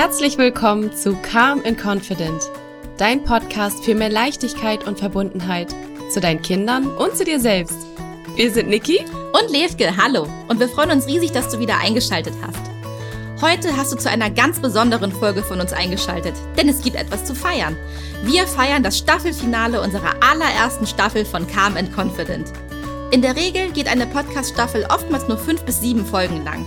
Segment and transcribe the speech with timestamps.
[0.00, 2.40] Herzlich willkommen zu Calm and Confident,
[2.98, 5.74] dein Podcast für mehr Leichtigkeit und Verbundenheit
[6.12, 7.76] zu deinen Kindern und zu dir selbst.
[8.36, 9.00] Wir sind Niki
[9.32, 9.96] und Levke.
[9.96, 12.60] Hallo und wir freuen uns riesig, dass du wieder eingeschaltet hast.
[13.42, 17.24] Heute hast du zu einer ganz besonderen Folge von uns eingeschaltet, denn es gibt etwas
[17.24, 17.76] zu feiern.
[18.22, 22.52] Wir feiern das Staffelfinale unserer allerersten Staffel von Calm and Confident.
[23.10, 26.64] In der Regel geht eine Podcast-Staffel oftmals nur fünf bis sieben Folgen lang.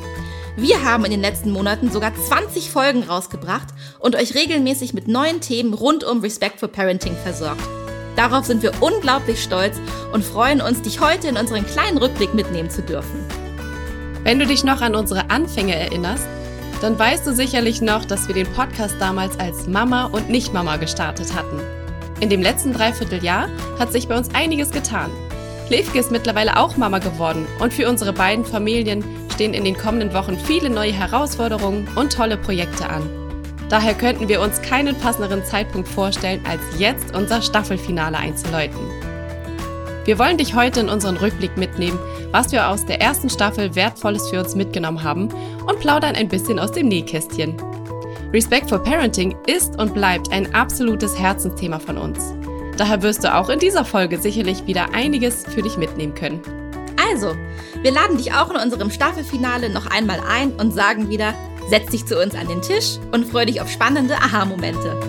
[0.58, 3.70] Wir haben in den letzten Monaten sogar 20 Folgen rausgebracht
[4.00, 7.62] und euch regelmäßig mit neuen Themen rund um Respect for Parenting versorgt.
[8.18, 9.78] Darauf sind wir unglaublich stolz
[10.12, 13.26] und freuen uns, dich heute in unseren kleinen Rückblick mitnehmen zu dürfen.
[14.24, 16.28] Wenn du dich noch an unsere Anfänge erinnerst,
[16.82, 21.34] dann weißt du sicherlich noch, dass wir den Podcast damals als Mama und Nicht-Mama gestartet
[21.34, 21.62] hatten.
[22.20, 23.50] In dem letzten Dreivierteljahr
[23.80, 25.12] hat sich bei uns einiges getan.
[25.72, 30.14] Levke ist mittlerweile auch Mama geworden und für unsere beiden Familien stehen in den kommenden
[30.14, 33.10] Wochen viele neue Herausforderungen und tolle Projekte an.
[33.70, 38.82] Daher könnten wir uns keinen passenderen Zeitpunkt vorstellen, als jetzt unser Staffelfinale einzuläuten.
[40.04, 41.98] Wir wollen dich heute in unseren Rückblick mitnehmen,
[42.32, 45.30] was wir aus der ersten Staffel Wertvolles für uns mitgenommen haben
[45.66, 47.56] und plaudern ein bisschen aus dem Nähkästchen.
[48.34, 52.34] Respect for Parenting ist und bleibt ein absolutes Herzensthema von uns.
[52.82, 56.42] Daher wirst du auch in dieser Folge sicherlich wieder einiges für dich mitnehmen können.
[56.98, 57.36] Also,
[57.84, 61.36] wir laden dich auch in unserem Staffelfinale noch einmal ein und sagen wieder,
[61.70, 65.00] setz dich zu uns an den Tisch und freu dich auf spannende Aha-Momente.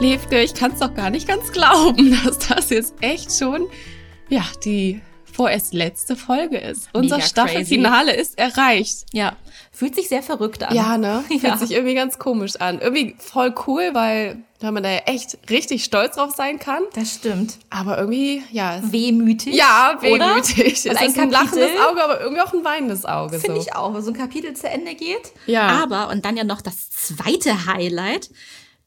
[0.00, 3.68] Levke, ich kann es doch gar nicht ganz glauben, dass das jetzt echt schon,
[4.28, 5.00] ja, die
[5.32, 6.88] vorerst letzte Folge ist.
[6.92, 8.22] Unser Mega Staffelfinale crazy.
[8.22, 9.06] ist erreicht.
[9.12, 9.36] Ja,
[9.76, 10.74] fühlt sich sehr verrückt an.
[10.74, 11.22] Ja, ne?
[11.28, 11.56] Fühlt ja.
[11.58, 12.80] sich irgendwie ganz komisch an.
[12.80, 16.82] Irgendwie voll cool, weil weil man da ja echt richtig stolz drauf sein kann.
[16.94, 17.58] Das stimmt.
[17.68, 18.80] Aber irgendwie, ja.
[18.90, 19.54] Wehmütig.
[19.54, 20.56] Ja, wehmütig.
[20.56, 20.66] Oder?
[20.66, 23.38] Es ist ein, ein lachendes Auge, aber irgendwie auch ein weinendes Auge.
[23.38, 23.66] Finde so.
[23.66, 25.32] ich auch, weil so ein Kapitel zu Ende geht.
[25.44, 25.68] Ja.
[25.82, 28.30] Aber, und dann ja noch das zweite Highlight.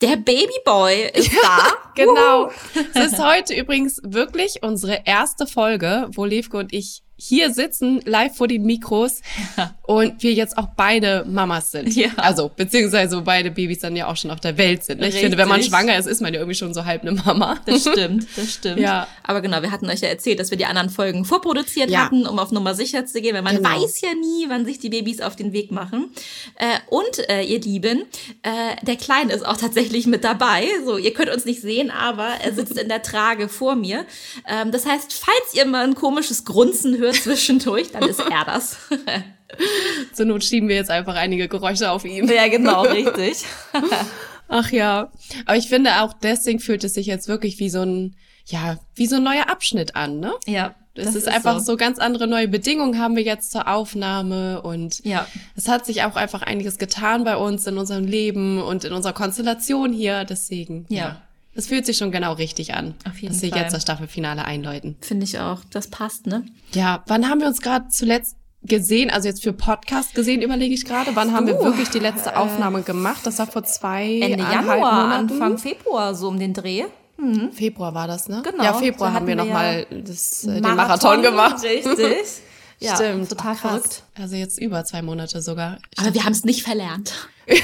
[0.02, 1.74] Der Babyboy ist ja, da.
[1.96, 2.50] Genau.
[2.96, 8.36] Es ist heute übrigens wirklich unsere erste Folge, wo Levke und ich hier sitzen, live
[8.36, 9.22] vor den Mikros
[9.58, 9.76] ja.
[9.84, 11.94] und wir jetzt auch beide Mamas sind.
[11.96, 12.10] Ja.
[12.16, 15.02] Also, beziehungsweise beide Babys dann ja auch schon auf der Welt sind.
[15.02, 15.10] Ne?
[15.10, 17.58] Ich finde, wenn man schwanger ist, ist man ja irgendwie schon so halb eine Mama.
[17.66, 18.80] Das stimmt, das stimmt.
[18.80, 19.08] Ja.
[19.24, 22.06] Aber genau, wir hatten euch ja erzählt, dass wir die anderen Folgen vorproduziert ja.
[22.06, 23.70] hatten, um auf Nummer sicher zu gehen, weil man genau.
[23.70, 26.12] weiß ja nie, wann sich die Babys auf den Weg machen.
[26.56, 28.04] Äh, und äh, ihr Lieben,
[28.44, 30.68] äh, der Kleine ist auch tatsächlich mit dabei.
[30.86, 34.06] So, ihr könnt uns nicht sehen, aber er sitzt in der Trage vor mir.
[34.48, 38.46] Ähm, das heißt, falls ihr mal ein komisches Grunzen hört, hört zwischendurch, dann ist er
[38.46, 38.78] das.
[40.14, 42.28] Zur Not schieben wir jetzt einfach einige Geräusche auf ihn.
[42.28, 43.46] Ja, genau, richtig.
[44.48, 45.12] Ach ja.
[45.46, 48.16] Aber ich finde auch deswegen fühlt es sich jetzt wirklich wie so ein,
[48.46, 50.34] ja, wie so ein neuer Abschnitt an, ne?
[50.46, 50.76] Ja.
[50.96, 51.66] Es ist, ist, einfach so.
[51.66, 51.78] so.
[51.78, 55.26] ganz andere neue Bedingungen haben wir jetzt zur Aufnahme und ja.
[55.56, 59.14] es hat sich auch einfach einiges getan bei uns in unserem Leben und in unserer
[59.14, 60.26] Konstellation hier.
[60.26, 60.98] Deswegen, ja.
[60.98, 61.22] ja.
[61.60, 64.96] Es fühlt sich schon genau richtig an, Auf jeden dass wir jetzt das Staffelfinale einläuten.
[65.02, 65.60] Finde ich auch.
[65.72, 66.46] Das passt, ne?
[66.72, 70.86] Ja, wann haben wir uns gerade zuletzt gesehen, also jetzt für Podcast gesehen, überlege ich
[70.86, 73.26] gerade, wann haben uh, wir wirklich die letzte Aufnahme äh, gemacht?
[73.26, 75.32] Das war vor zwei Ende Januar, Monaten.
[75.34, 76.86] Anfang Februar, so um den Dreh.
[77.18, 77.52] Mhm.
[77.52, 78.42] Februar war das, ne?
[78.42, 78.64] Genau.
[78.64, 81.62] Ja, Februar haben wir nochmal ja das, äh, den Marathon gemacht.
[81.62, 82.42] Richtig.
[82.80, 83.28] ja, Stimmt.
[83.28, 84.04] Total Ach, verrückt.
[84.18, 85.80] Also jetzt über zwei Monate sogar.
[85.98, 87.28] Aber wir haben es nicht verlernt.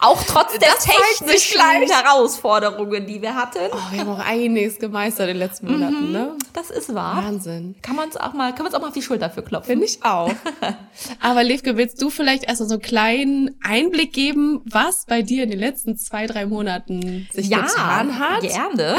[0.00, 3.58] Auch trotz der technischen Herausforderungen, die wir hatten.
[3.72, 6.36] Oh, wir haben auch einiges gemeistert in den letzten Monaten, mhm, ne?
[6.52, 7.24] Das ist wahr.
[7.24, 7.76] Wahnsinn.
[7.82, 9.72] Kann man uns auch mal, können wir uns auch mal auf die Schulter für klopfen.
[9.72, 10.32] Finde ich auch.
[11.20, 15.44] Aber Levke, willst du vielleicht erst mal so einen kleinen Einblick geben, was bei dir
[15.44, 18.40] in den letzten zwei, drei Monaten sich ja, getan hat?
[18.40, 18.96] gerne.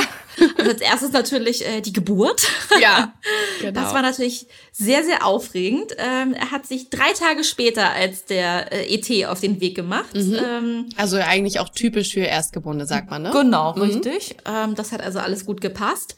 [0.58, 2.47] Also als erstes natürlich äh, die Geburt.
[2.80, 3.14] Ja,
[3.62, 3.80] genau.
[3.80, 5.94] Das war natürlich sehr, sehr aufregend.
[5.97, 10.14] Ähm, er hat sich drei Tage später als der äh, ET auf den Weg gemacht.
[10.14, 10.36] Mhm.
[10.36, 13.31] Ähm, also eigentlich auch typisch für Erstgeborene, sagt man, ne?
[13.31, 13.81] Genau, mhm.
[13.81, 14.36] richtig.
[14.45, 16.16] Ähm, das hat also alles gut gepasst.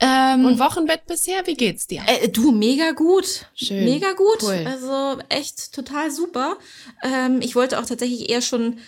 [0.00, 2.02] Ähm, Und Wochenbett bisher, wie geht's dir?
[2.06, 3.46] Äh, du, mega gut.
[3.54, 3.84] Schön.
[3.84, 4.42] Mega gut.
[4.42, 4.66] Cool.
[4.66, 6.58] Also echt total super.
[7.02, 8.78] Ähm, ich wollte auch tatsächlich eher schon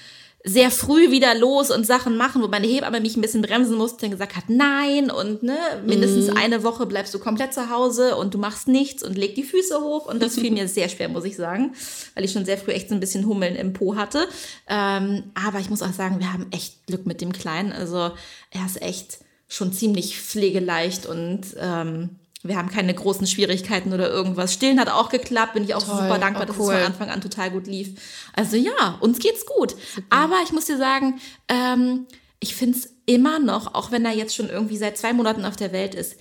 [0.49, 4.07] sehr früh wieder los und Sachen machen, wo meine Hebamme mich ein bisschen bremsen musste
[4.07, 6.37] und gesagt hat, nein und ne, mindestens mhm.
[6.37, 9.81] eine Woche bleibst du komplett zu Hause und du machst nichts und leg die Füße
[9.81, 11.75] hoch und das fiel mir sehr schwer, muss ich sagen,
[12.15, 14.29] weil ich schon sehr früh echt so ein bisschen Hummeln im Po hatte.
[14.69, 18.13] Ähm, aber ich muss auch sagen, wir haben echt Glück mit dem Kleinen, also
[18.51, 19.19] er ist echt
[19.49, 22.11] schon ziemlich pflegeleicht und ähm,
[22.49, 24.53] wir haben keine großen Schwierigkeiten oder irgendwas.
[24.53, 27.11] Stillen hat auch geklappt, bin ich auch Toll, super dankbar, oh, dass es von Anfang
[27.11, 28.01] an total gut lief.
[28.35, 29.75] Also ja, uns geht's gut.
[29.95, 30.07] Super.
[30.11, 32.07] Aber ich muss dir sagen, ähm,
[32.41, 35.73] ich find's immer noch, auch wenn er jetzt schon irgendwie seit zwei Monaten auf der
[35.73, 36.17] Welt ist,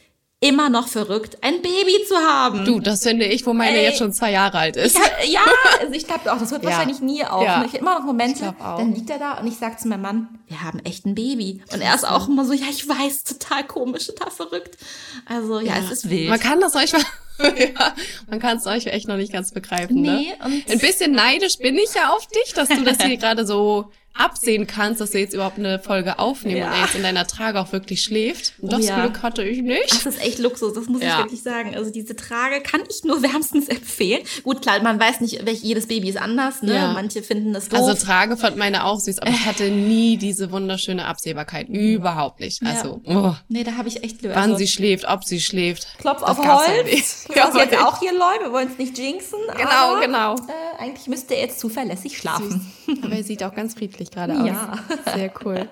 [0.47, 2.65] immer noch verrückt, ein Baby zu haben.
[2.65, 3.83] Du, das finde ich, wo meine Ey.
[3.86, 4.97] jetzt schon zwei Jahre alt ist.
[5.00, 5.42] Hab, ja,
[5.81, 6.69] also ich glaube auch, das hört Ja.
[6.69, 7.44] wahrscheinlich nie auf.
[7.44, 7.63] Ja.
[7.65, 10.39] Ich hab immer noch Momente, dann liegt er da und ich sag zu meinem Mann,
[10.47, 11.62] wir haben echt ein Baby.
[11.74, 14.77] Und er ist auch immer so, ja, ich weiß, total komisch, total verrückt.
[15.25, 16.30] Also ja, es ist wild.
[16.30, 16.92] Man kann das euch
[17.39, 17.94] ja,
[18.30, 20.01] man kann es euch echt noch nicht ganz begreifen.
[20.01, 20.45] Nee, ne?
[20.45, 23.92] und- Ein bisschen neidisch bin ich ja auf dich, dass du das hier gerade so
[24.18, 26.68] absehen kannst, dass wir jetzt überhaupt eine Folge aufnehmen Ja.
[26.68, 28.54] und er jetzt in deiner Trage auch wirklich schläft.
[28.62, 29.00] Und Oh das ja.
[29.02, 29.92] Glück hatte ich nicht.
[29.92, 31.20] Das ist echt Luxus, das muss ich Ja.
[31.20, 31.76] wirklich sagen.
[31.76, 34.22] Also diese Trage kann ich nur wärmstens empfehlen.
[34.44, 36.62] Gut, klar, man weiß nicht, welch, jedes Baby ist anders.
[36.62, 36.92] Ne?
[36.94, 37.80] Manche finden das doof.
[37.80, 41.68] Also Trage fand meine auch süß, aber ich hatte nie diese wunderschöne Absehbarkeit.
[41.70, 42.62] Überhaupt nicht.
[42.64, 44.34] Also, oh, nee, da habe ich echt Glück.
[44.36, 45.88] wann also, sie schläft, ob sie schläft.
[46.00, 47.26] Klopf auf Holz.
[47.28, 49.40] Was Ja, jetzt auch hier läuft, wir wollen es nicht jinxen.
[49.58, 50.36] Genau, aber, genau.
[50.36, 52.72] Äh, eigentlich müsste er jetzt zuverlässig schlafen.
[53.04, 54.48] Aber er sieht auch ganz friedlich gerade aus.
[54.48, 54.80] Ja.
[55.16, 55.68] Sehr cool.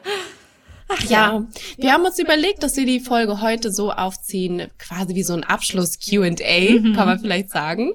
[1.08, 1.44] ja,
[1.78, 5.44] wir haben uns überlegt, dass wir die Folge heute so aufziehen, quasi wie so ein
[5.44, 7.94] Abschluss-Q&A, kann man vielleicht sagen.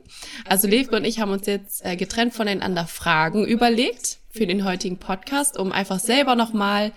[0.49, 4.99] Also Levke und ich haben uns jetzt äh, getrennt voneinander Fragen überlegt für den heutigen
[4.99, 6.93] Podcast, um einfach selber nochmal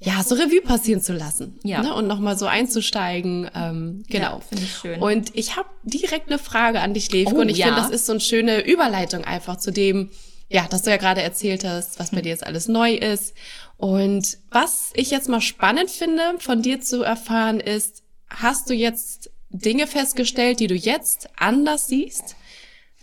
[0.00, 1.58] ja, so Revue passieren zu lassen.
[1.62, 1.82] Ja.
[1.82, 1.94] Ne?
[1.94, 3.50] Und nochmal so einzusteigen.
[3.54, 4.36] Ähm, genau.
[4.36, 5.00] Ja, finde ich schön.
[5.00, 7.34] Und ich habe direkt eine Frage an dich, Levke.
[7.34, 7.66] Oh, und ich ja.
[7.66, 10.10] finde, das ist so eine schöne Überleitung einfach zu dem,
[10.54, 13.34] ja, dass du ja gerade erzählt hast, was bei dir jetzt alles neu ist.
[13.76, 19.32] Und was ich jetzt mal spannend finde, von dir zu erfahren, ist, hast du jetzt
[19.48, 22.36] Dinge festgestellt, die du jetzt anders siehst,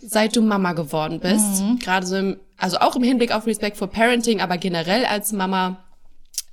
[0.00, 1.60] seit du Mama geworden bist?
[1.60, 1.78] Mhm.
[1.78, 5.84] Gerade so im, also auch im Hinblick auf Respect for Parenting, aber generell als Mama.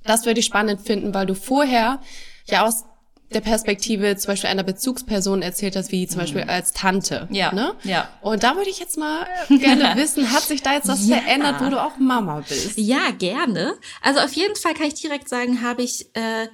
[0.04, 2.02] Das würde ich spannend finden, weil du vorher
[2.44, 2.84] ja aus
[3.32, 7.26] der Perspektive zum Beispiel einer Bezugsperson erzählt hast, wie zum Beispiel als Tante.
[7.28, 7.34] Mhm.
[7.34, 7.74] Ja, Ne?
[7.84, 8.08] ja.
[8.22, 11.16] Und da würde ich jetzt mal gerne wissen, hat sich da jetzt was Ja.
[11.18, 12.72] verändert, wo du auch Mama bist?
[12.76, 13.74] Ja, gerne.
[14.02, 16.48] Also auf jeden Fall kann ich direkt sagen, habe ich äh,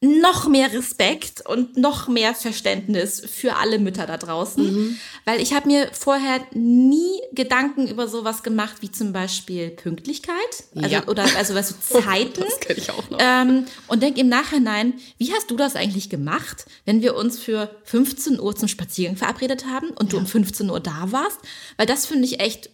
[0.00, 5.66] noch mehr Respekt und noch mehr Verständnis für alle Mütter da draußen, weil ich habe
[5.66, 10.36] mir vorher nie Gedanken über sowas gemacht wie zum Beispiel Pünktlichkeit,
[10.76, 11.08] also Ja.
[11.08, 12.42] oder also was so Zeiten.
[12.42, 13.18] Das kenne ich auch noch.
[13.20, 17.68] Ähm, und denk im Nachhinein, wie hast du das eigentlich gemacht, wenn wir uns für
[17.82, 21.38] 15 Uhr zum Spaziergang verabredet haben und du um 15 Uhr da warst?
[21.76, 22.70] Weil das finde ich echt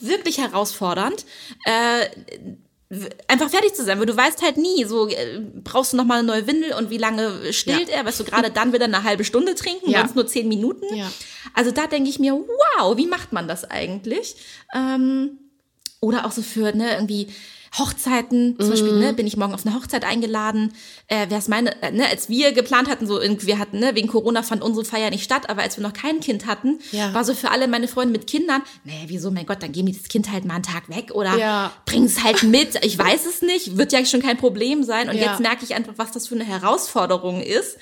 [0.00, 1.26] wirklich herausfordernd.
[1.64, 2.06] Äh,
[3.26, 6.18] einfach fertig zu sein, weil du weißt halt nie, so äh, brauchst du noch mal
[6.20, 7.96] eine neue Windel und wie lange stillt Ja.
[7.96, 10.00] er, weißt du, gerade dann will er eine halbe Stunde trinken, Ja.
[10.00, 10.94] sonst nur zehn Minuten.
[10.94, 11.10] Ja.
[11.52, 14.36] Also da denke ich mir, wow, wie macht man das eigentlich?
[14.74, 15.38] Ähm,
[16.00, 17.28] oder auch so für ne, irgendwie
[17.78, 18.98] Hochzeiten, zum Beispiel, Mhm.
[18.98, 20.72] ne, bin ich morgen auf eine Hochzeit eingeladen.
[21.08, 23.94] Äh, wer ist meine, äh, ne, als wir geplant hatten, so irgendwie, wir hatten, ne,
[23.94, 27.12] wegen Corona fand unsere Feier nicht statt, aber als wir noch kein Kind hatten, Ja.
[27.14, 29.94] war so für alle meine Freunde mit Kindern, naja, wieso, mein Gott, dann geben wir
[29.94, 31.72] das Kind halt mal einen Tag weg oder Ja.
[31.84, 32.84] bring es halt mit.
[32.84, 35.08] Ich weiß es nicht, wird ja schon kein Problem sein.
[35.08, 35.30] Und Ja.
[35.30, 37.76] jetzt merke ich einfach, was das für eine Herausforderung ist.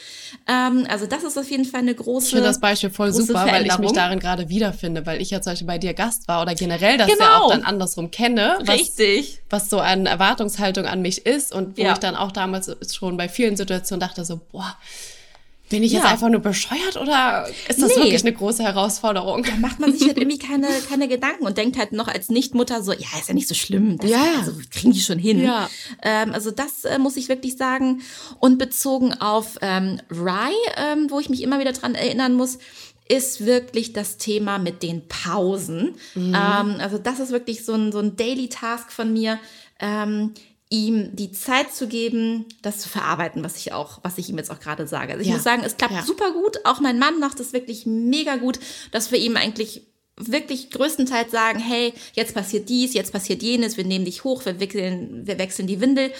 [0.48, 2.26] Ähm, also das ist auf jeden Fall eine große.
[2.26, 5.40] Ich finde das Beispiel voll super, weil ich mich darin gerade wiederfinde, weil ich ja
[5.40, 7.44] zum Beispiel bei dir Gast war oder generell das ja Genau.
[7.44, 9.40] auch dann andersrum kenne, was, Richtig.
[9.50, 11.92] was so an Erwartungshaltung an mich ist und wo Ja.
[11.92, 14.76] ich dann auch damals schon bei vielen Situationen dachte so, boah,
[15.70, 16.10] bin ich jetzt Ja.
[16.10, 18.02] einfach nur bescheuert oder ist das Nee.
[18.02, 19.44] wirklich eine große Herausforderung?
[19.44, 22.82] Da macht man sich halt irgendwie keine, keine Gedanken und denkt halt noch als Nichtmutter
[22.82, 23.96] so, ja, ist ja nicht so schlimm.
[23.98, 24.22] Das, Ja.
[24.38, 25.42] Also kriegen die schon hin.
[25.42, 25.70] Ja.
[26.02, 28.02] Ähm, also das äh, muss ich wirklich sagen.
[28.40, 32.58] Und bezogen auf ähm, Rye, ähm, wo ich mich immer wieder dran erinnern muss,
[33.08, 35.94] ist wirklich das Thema mit den Pausen.
[36.14, 36.34] Mhm.
[36.34, 39.38] Ähm, also das ist wirklich so ein, so ein Daily Task von mir.
[39.84, 40.32] Ähm,
[40.70, 44.50] ihm die Zeit zu geben, das zu verarbeiten, was ich auch, was ich ihm jetzt
[44.50, 45.12] auch gerade sage.
[45.12, 45.34] Also ich Ja.
[45.34, 46.02] muss sagen, es klappt Ja.
[46.02, 46.56] super gut.
[46.64, 48.58] Auch mein Mann macht es wirklich mega gut,
[48.90, 49.82] dass wir ihm eigentlich
[50.16, 54.58] wirklich größtenteils sagen, hey, jetzt passiert dies, jetzt passiert jenes, wir nehmen dich hoch, wir
[54.60, 56.12] wechseln, wir wechseln die Windel.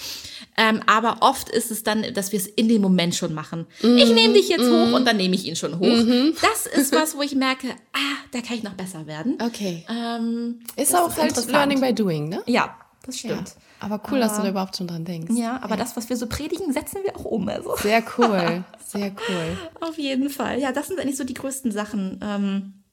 [0.57, 3.67] Ähm, aber oft ist es dann, dass wir es in dem Moment schon machen.
[3.81, 6.35] Ich nehme dich jetzt hoch und dann nehme ich ihn schon hoch.
[6.43, 7.99] Das ist was, wo ich merke, ah,
[8.33, 9.39] da kann ich noch besser werden.
[9.41, 9.85] Okay.
[9.89, 11.51] Ähm, Ist auch halt interessant.
[11.53, 12.43] Learning by Doing, ne?
[12.47, 13.31] Ja, das Ja.
[13.31, 13.55] stimmt.
[13.81, 15.35] Aber cool, dass du da überhaupt schon dran denkst.
[15.37, 17.49] Ja, aber das, was wir so predigen, setzen wir auch um.
[17.49, 17.77] Also.
[17.77, 19.59] Sehr cool, sehr cool.
[19.81, 20.59] Auf jeden Fall.
[20.61, 22.85] Ja, das sind eigentlich so die größten Sachen ähm,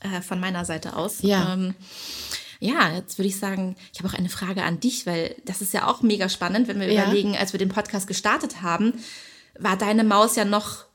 [0.00, 1.22] äh, von meiner Seite aus.
[1.22, 1.54] Ja.
[1.54, 1.74] Ähm,
[2.58, 5.74] ja, jetzt würde ich sagen, ich habe auch eine Frage an dich, weil das ist
[5.74, 7.04] ja auch mega spannend, wenn wir Ja.
[7.04, 8.94] überlegen, als wir den Podcast gestartet haben,
[9.58, 10.85] war deine Maus ja noch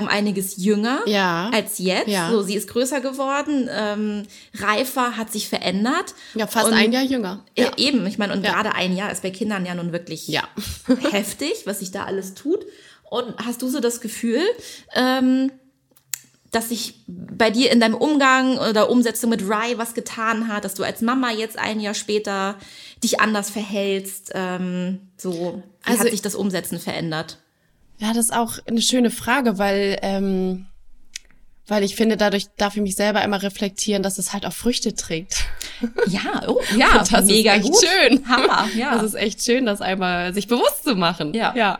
[0.00, 1.50] um einiges jünger Ja.
[1.52, 2.08] als jetzt.
[2.08, 2.30] Ja.
[2.30, 4.22] So, sie ist größer geworden, ähm,
[4.54, 6.14] reifer, hat sich verändert.
[6.34, 7.44] Ja, fast Und- ein Jahr jünger.
[7.56, 7.70] Ja.
[7.76, 10.26] Eben, ich meine, und gerade ein Jahr ist bei Kindern ja nun wirklich
[11.12, 12.64] heftig, was sich da alles tut.
[13.08, 14.40] Und hast du so das Gefühl,
[14.94, 15.52] ähm,
[16.50, 20.74] dass sich bei dir in deinem Umgang oder Umsetzung mit Rye was getan hat, dass
[20.74, 22.56] du als Mama jetzt ein Jahr später
[23.04, 24.32] dich anders verhältst?
[24.34, 27.38] Ähm, so, wie Also- hat sich das Umsetzen verändert?
[28.02, 30.66] Ja, das ist auch eine schöne Frage, weil, ähm,
[31.68, 34.96] weil ich finde, dadurch darf ich mich selber immer reflektieren, dass es halt auch Früchte
[34.96, 35.44] trägt.
[36.08, 37.84] Ja, oh, ja, das mega ist echt gut.
[37.84, 38.28] schön.
[38.28, 38.94] Hammer, ja.
[38.96, 41.32] Das ist echt schön, das einmal sich bewusst zu machen.
[41.32, 41.54] Ja.
[41.54, 41.78] ja.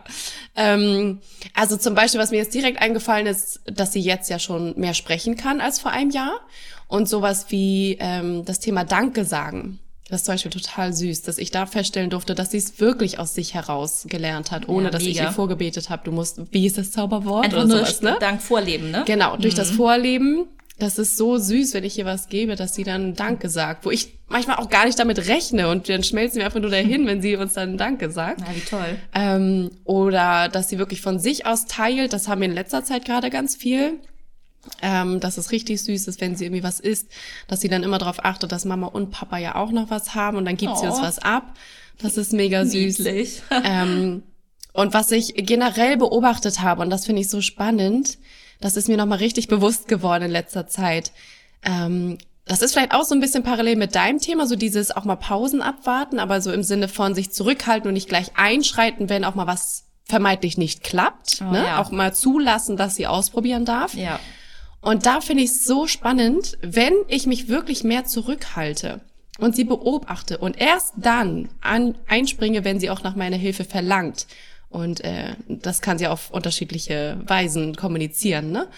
[0.55, 1.21] Ähm,
[1.55, 4.95] also zum Beispiel, was mir jetzt direkt eingefallen ist, dass sie jetzt ja schon mehr
[4.95, 6.41] sprechen kann als vor einem Jahr.
[6.87, 9.81] Und sowas wie ähm, das Thema Danke sagen.
[10.12, 13.19] Das ist zum Beispiel total süß, dass ich da feststellen durfte, dass sie es wirklich
[13.19, 16.66] aus sich heraus gelernt hat, ohne Ja, dass ich ihr vorgebetet habe, du musst, wie
[16.66, 18.19] ist das Zauberwort Einfach oder nur sowas, ne?
[18.21, 19.04] dank Vorleben, ne?
[19.07, 20.49] Genau, durch das Vorleben.
[20.78, 23.90] Das ist so süß, wenn ich ihr was gebe, dass sie dann Danke sagt, wo
[23.90, 27.23] ich manchmal auch gar nicht damit rechne und dann schmelzen wir einfach nur dahin, wenn
[27.23, 28.40] sie uns dann Danke sagt.
[28.40, 28.99] Na, wie toll.
[29.14, 33.07] Ähm, oder dass sie wirklich von sich aus teilt, das haben wir in letzter Zeit
[33.07, 33.99] gerade ganz viel.
[34.81, 37.09] Ähm, dass es richtig süß ist, wenn sie irgendwie was isst,
[37.49, 40.37] dass sie dann immer darauf achtet, dass Mama und Papa ja auch noch was haben
[40.37, 41.02] und dann gibt sie uns Oh.
[41.02, 41.54] was ab.
[42.00, 43.02] Das ist mega süß.
[43.64, 44.23] Ähm,
[44.73, 48.19] und was ich generell beobachtet habe, und das finde ich so spannend,
[48.61, 51.12] das ist mir nochmal richtig bewusst geworden in letzter Zeit.
[51.64, 55.04] Ähm, das ist vielleicht auch so ein bisschen parallel mit deinem Thema, so dieses auch
[55.04, 59.25] mal Pausen abwarten, aber so im Sinne von sich zurückhalten und nicht gleich einschreiten, wenn
[59.25, 61.40] auch mal was vermeintlich nicht klappt.
[61.40, 61.64] Oh, ne?
[61.64, 61.81] ja.
[61.81, 63.95] Auch mal zulassen, dass sie ausprobieren darf.
[63.95, 64.19] Ja.
[64.83, 69.01] Und da finde ich es so spannend, wenn ich mich wirklich mehr zurückhalte
[69.39, 74.27] und sie beobachte und erst dann an, einspringe, wenn sie auch nach meiner Hilfe verlangt.
[74.69, 78.51] Und äh, das kann sie auf unterschiedliche Weisen kommunizieren.
[78.51, 78.69] Ne?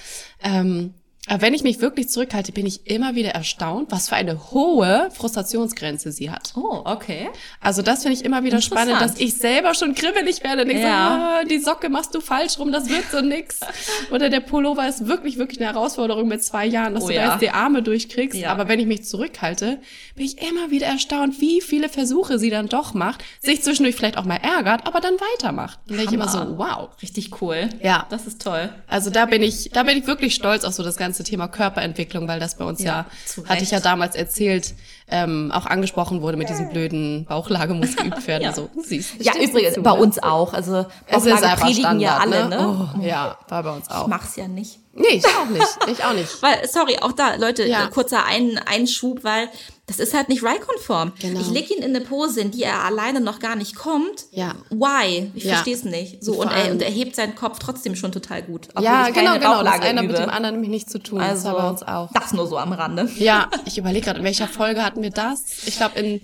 [0.43, 0.95] Ähm,
[1.29, 5.09] aber wenn ich mich wirklich zurückhalte, bin ich immer wieder erstaunt, was für eine hohe
[5.13, 6.53] Frustrationsgrenze sie hat.
[6.55, 7.31] Oh, okay.
[7.61, 10.79] Also das finde ich immer wieder spannend, dass ich selber schon kribbelig werde und ich
[10.79, 10.83] Ja.
[10.85, 13.61] so, ah, die Socke machst du falsch rum, das wird so nix.
[14.11, 17.25] Oder der Pullover ist wirklich, wirklich eine Herausforderung mit zwei Jahren, dass Oh du ja.
[17.27, 18.39] da jetzt die Arme durchkriegst.
[18.39, 18.51] Ja.
[18.53, 19.79] Aber wenn ich mich zurückhalte,
[20.17, 24.19] bin ich immer wieder erstaunt, wie viele Versuche sie dann doch macht, sich zwischendurch vielleicht
[24.19, 25.79] auch mal ärgert, aber dann weitermacht.
[25.89, 26.91] Und ich immer so, wow.
[27.03, 27.71] Richtig cool.
[27.83, 28.07] Ja.
[28.11, 28.69] Das ist toll.
[28.89, 32.27] Also da bin ich, da bin ich wirklich stolz auf so das ganze Thema Körperentwicklung,
[32.27, 33.07] weil das bei uns Ja,
[33.37, 34.75] ja, hatte ich ja damals erzählt,
[35.09, 38.43] ähm, auch angesprochen wurde mit diesem blöden Bauchlage muss geübt werden.
[38.43, 38.53] Ja.
[38.53, 40.55] So, siehst, Ja, übrigens, bei zu, uns auch.
[40.55, 42.89] Also Bauchlage predigen ja Standard, alle, ne?
[42.97, 44.07] Oh, ja, war bei uns Ich auch.
[44.09, 44.81] mach's ja nicht.
[44.97, 45.67] Nee, ich auch nicht.
[45.91, 46.31] Ich auch nicht.
[46.43, 47.87] Weil, sorry, auch da, Leute, Ja.
[47.87, 49.49] äh, kurzer Ein Einschub, weil
[49.87, 51.13] das ist halt nicht Rye-konform.
[51.21, 51.41] Genau.
[51.41, 54.25] Ich leg ihn in eine Pose, in die er alleine noch gar nicht kommt.
[54.31, 54.55] Ja.
[54.71, 55.31] Why?
[55.35, 55.55] Ich Ja.
[55.55, 56.23] verstehe es nicht.
[56.25, 58.69] So, Und er, und er hebt seinen Kopf trotzdem schon total gut.
[58.81, 59.63] Ja, genau, genau.
[59.63, 60.13] Das eine übe.
[60.13, 61.19] mit dem anderen nämlich nichts zu tun.
[61.19, 62.11] das Also, war bei uns auch.
[62.15, 63.11] das nur so am Rande.
[63.19, 65.43] Ja, ich überlege gerade, in welcher Folge hatten wir das?
[65.67, 66.21] Ich glaube, in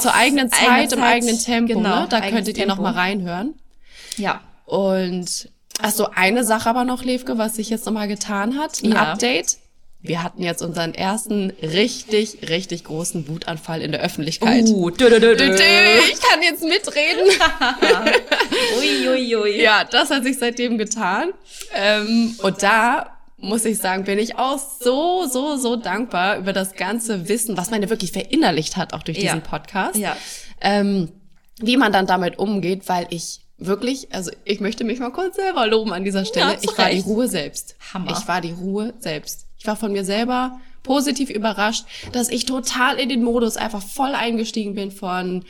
[0.00, 1.74] zur eigenen Zeit, eigene im Zeit, eigenen Tempo.
[1.74, 2.06] genau, ne?
[2.10, 2.82] Da könntet ihr noch Tempo.
[2.90, 3.54] mal reinhören.
[4.16, 4.40] Ja.
[4.66, 5.48] Und
[5.80, 9.12] also eine Sache aber noch, Levke, was sich jetzt nochmal getan hat, ein Ja.
[9.12, 9.58] Update.
[10.06, 14.66] Wir hatten jetzt unseren ersten richtig, richtig großen Wutanfall in der Öffentlichkeit.
[14.66, 15.44] Uh, dö, dö, dö, dö.
[15.46, 17.26] Ich kann jetzt mitreden.
[18.78, 19.62] Ui, ui, ui.
[19.62, 21.30] Ja, das hat sich seitdem getan.
[21.74, 26.74] Ähm, und da muss ich sagen, bin ich auch so, so, so dankbar über das
[26.74, 29.24] ganze Wissen, was man ja wirklich verinnerlicht hat, auch durch Ja.
[29.32, 29.96] diesen Podcast.
[29.96, 30.16] Ja.
[30.60, 31.10] Ähm,
[31.60, 35.66] wie man dann damit umgeht, weil ich wirklich, also ich möchte mich mal kurz selber
[35.66, 36.52] loben an dieser Stelle.
[36.52, 37.00] Ja, ich war die.
[37.00, 37.76] Ruhe selbst.
[37.92, 38.10] Hammer.
[38.12, 39.46] Ich war die Ruhe selbst.
[39.58, 44.14] Ich war von mir selber positiv überrascht, dass ich total in den Modus einfach voll
[44.14, 45.44] eingestiegen bin von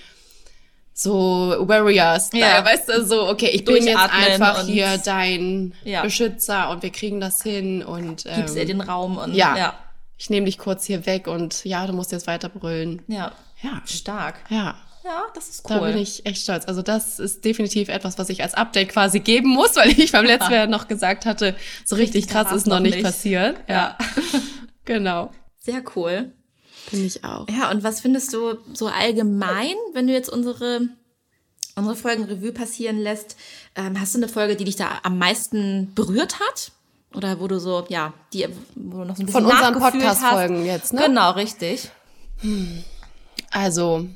[0.93, 2.31] so Warriors.
[2.33, 2.61] Ja.
[2.61, 6.03] Da, weißt du, so, okay, ich bin jetzt einfach hier dein Ja.
[6.03, 9.75] Beschützer und wir kriegen das hin und ähm, Gibst ihr den Raum und ja, ja.
[10.17, 13.03] ich nehme dich kurz hier weg und ja, du musst jetzt weiter brüllen.
[13.09, 13.33] Ja.
[13.61, 14.37] Ja, Stark.
[14.51, 14.77] ja.
[15.05, 15.89] Ja, das ist Da cool.
[15.89, 16.65] bin ich echt stolz.
[16.67, 20.25] Also das ist definitiv etwas, was ich als Update quasi geben muss, weil ich beim
[20.25, 23.05] letzten Mal noch gesagt hatte, so richtig Richtig krass ist noch nicht nicht.
[23.05, 23.59] passiert.
[23.69, 23.99] Ja,
[24.87, 25.31] genau.
[25.61, 26.33] Sehr cool.
[26.89, 27.47] Finde ich auch.
[27.49, 30.81] Ja, und was findest du so allgemein, wenn du jetzt unsere,
[31.77, 33.37] unsere Folgen Revue passieren lässt?
[33.75, 36.73] Ähm, hast du eine Folge, die dich da am meisten berührt hat?
[37.15, 40.67] Oder wo du so, ja, die, wo du noch so ein bisschen Von unseren Podcast-Folgen
[40.67, 41.03] jetzt, ne?
[41.07, 41.91] Genau, richtig.
[43.51, 44.07] Also,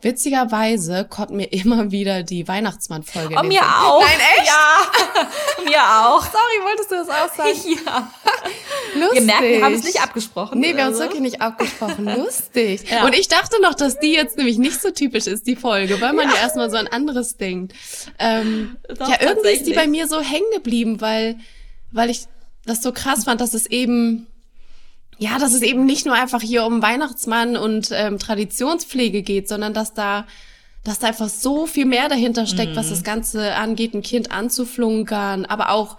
[0.00, 3.36] witzigerweise kommt mir immer wieder die Weihnachtsmann-Folge.
[3.38, 3.68] Oh, mir Sinn.
[3.68, 4.00] auch.
[4.00, 4.46] Nein, echt?
[4.46, 6.22] Ja, mir auch.
[6.22, 7.48] Sorry, wolltest du das auch sagen?
[7.86, 8.10] Ja.
[8.94, 9.14] Lustig.
[9.18, 10.60] Wir merken, wir haben es nicht abgesprochen.
[10.60, 11.10] Nee, wir haben es Also.
[11.10, 12.04] wirklich nicht abgesprochen.
[12.06, 12.90] Lustig.
[12.90, 13.04] Ja.
[13.04, 16.12] Und ich dachte noch, dass die jetzt nämlich nicht so typisch ist, die Folge, weil
[16.14, 17.74] man ja, erstmal so an anderes denkt.
[18.18, 21.36] Ähm, Doch, ja, irgendwie ist die bei mir so hängen geblieben, weil,
[21.92, 22.24] weil ich
[22.64, 24.26] das so krass fand, dass es eben,
[25.18, 29.74] ja, dass es eben nicht nur einfach hier um Weihnachtsmann und ähm, Traditionspflege geht, sondern
[29.74, 30.26] dass da
[30.84, 35.44] dass da einfach so viel mehr dahinter steckt, was das Ganze angeht, ein Kind anzuflunkern,
[35.44, 35.98] aber auch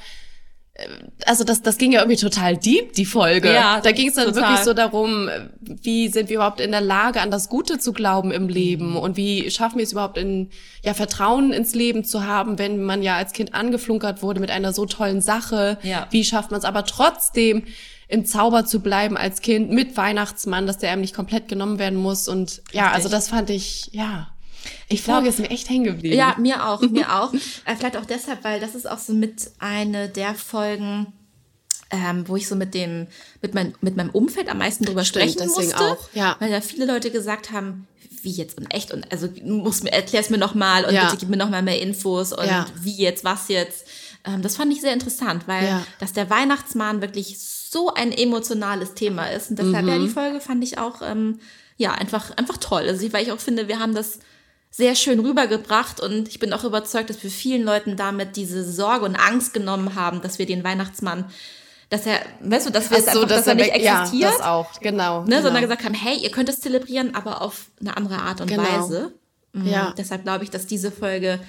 [1.26, 3.54] also das, das ging ja irgendwie total deep, die Folge.
[3.54, 4.44] Ja, da ging es dann total.
[4.44, 8.32] wirklich so darum, wie sind wir überhaupt in der Lage, an das Gute zu glauben
[8.32, 8.98] im Leben Mhm.
[8.98, 10.50] und wie schaffen wir es überhaupt in,
[10.84, 14.72] ja, Vertrauen ins Leben zu haben, wenn man ja als Kind angeflunkert wurde mit einer
[14.72, 15.78] so tollen Sache.
[15.84, 16.08] Ja.
[16.12, 17.64] Wie schafft man es aber trotzdem,
[18.10, 21.98] im Zauber zu bleiben als Kind mit Weihnachtsmann, dass der einem nicht komplett genommen werden
[21.98, 22.96] muss und ja, Richtig.
[22.96, 24.28] also das fand ich, ja.
[24.90, 26.16] Ich glaub- Folge ist mir echt hängen geblieben.
[26.18, 27.32] Ja, mir auch, mir auch.
[27.66, 31.14] Äh, vielleicht auch deshalb, weil das ist auch so mit eine der Folgen,
[31.92, 33.08] ähm, wo ich so mit dem,
[33.42, 35.84] mit, mein, mit meinem Umfeld am meisten drüber Stimmt, sprechen deswegen musste.
[35.92, 36.36] auch, ja.
[36.40, 37.88] Weil da viele Leute gesagt haben,
[38.24, 41.06] wie jetzt und echt und also muss mir, erklär's mir noch mal und Ja.
[41.06, 42.66] bitte gib mir noch mal mehr Infos und Ja.
[42.82, 43.86] wie jetzt, was jetzt.
[44.26, 45.86] Ähm, das fand ich sehr interessant, weil Ja.
[46.00, 47.59] dass der Weihnachtsmann wirklich so
[47.94, 49.50] ein emotionales Thema ist.
[49.52, 49.90] Und deshalb, Mhm.
[49.90, 51.40] ja, die Folge fand ich auch, ähm,
[51.78, 52.84] ja, einfach, einfach toll.
[52.88, 54.20] Also, weil ich auch finde, wir haben das
[54.72, 59.06] sehr schön rübergebracht und ich bin auch überzeugt, dass wir vielen Leuten damit diese Sorge
[59.06, 61.26] und Angst genommen haben, dass wir den Weihnachtsmann,
[61.90, 64.34] dass er, weißt du, dass wir Ach so, einfach, dass er nicht weg- ja, existiert,
[64.38, 65.22] das auch, genau.
[65.22, 65.42] ne, genau.
[65.42, 68.62] sondern gesagt haben, hey, ihr könnt es zelebrieren, aber auf eine andere Art und Genau.
[68.64, 69.12] Weise.
[69.54, 69.66] Mhm.
[69.68, 69.94] Ja.
[69.98, 71.40] Deshalb glaube ich, dass diese Folge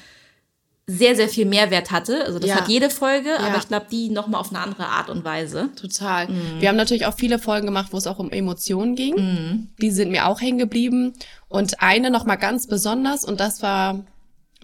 [0.91, 2.25] sehr, sehr viel Mehrwert hatte.
[2.25, 2.57] Also das Ja.
[2.57, 3.57] hat jede Folge, aber Ja.
[3.59, 5.69] ich glaube, die nochmal auf eine andere Art und Weise.
[5.81, 6.29] Total.
[6.29, 6.61] Mhm.
[6.61, 9.69] Wir haben natürlich auch viele Folgen gemacht, wo es auch um Emotionen ging.
[9.81, 11.15] Die sind mir auch hängen geblieben.
[11.49, 14.01] Und eine noch mal ganz besonders, und das war,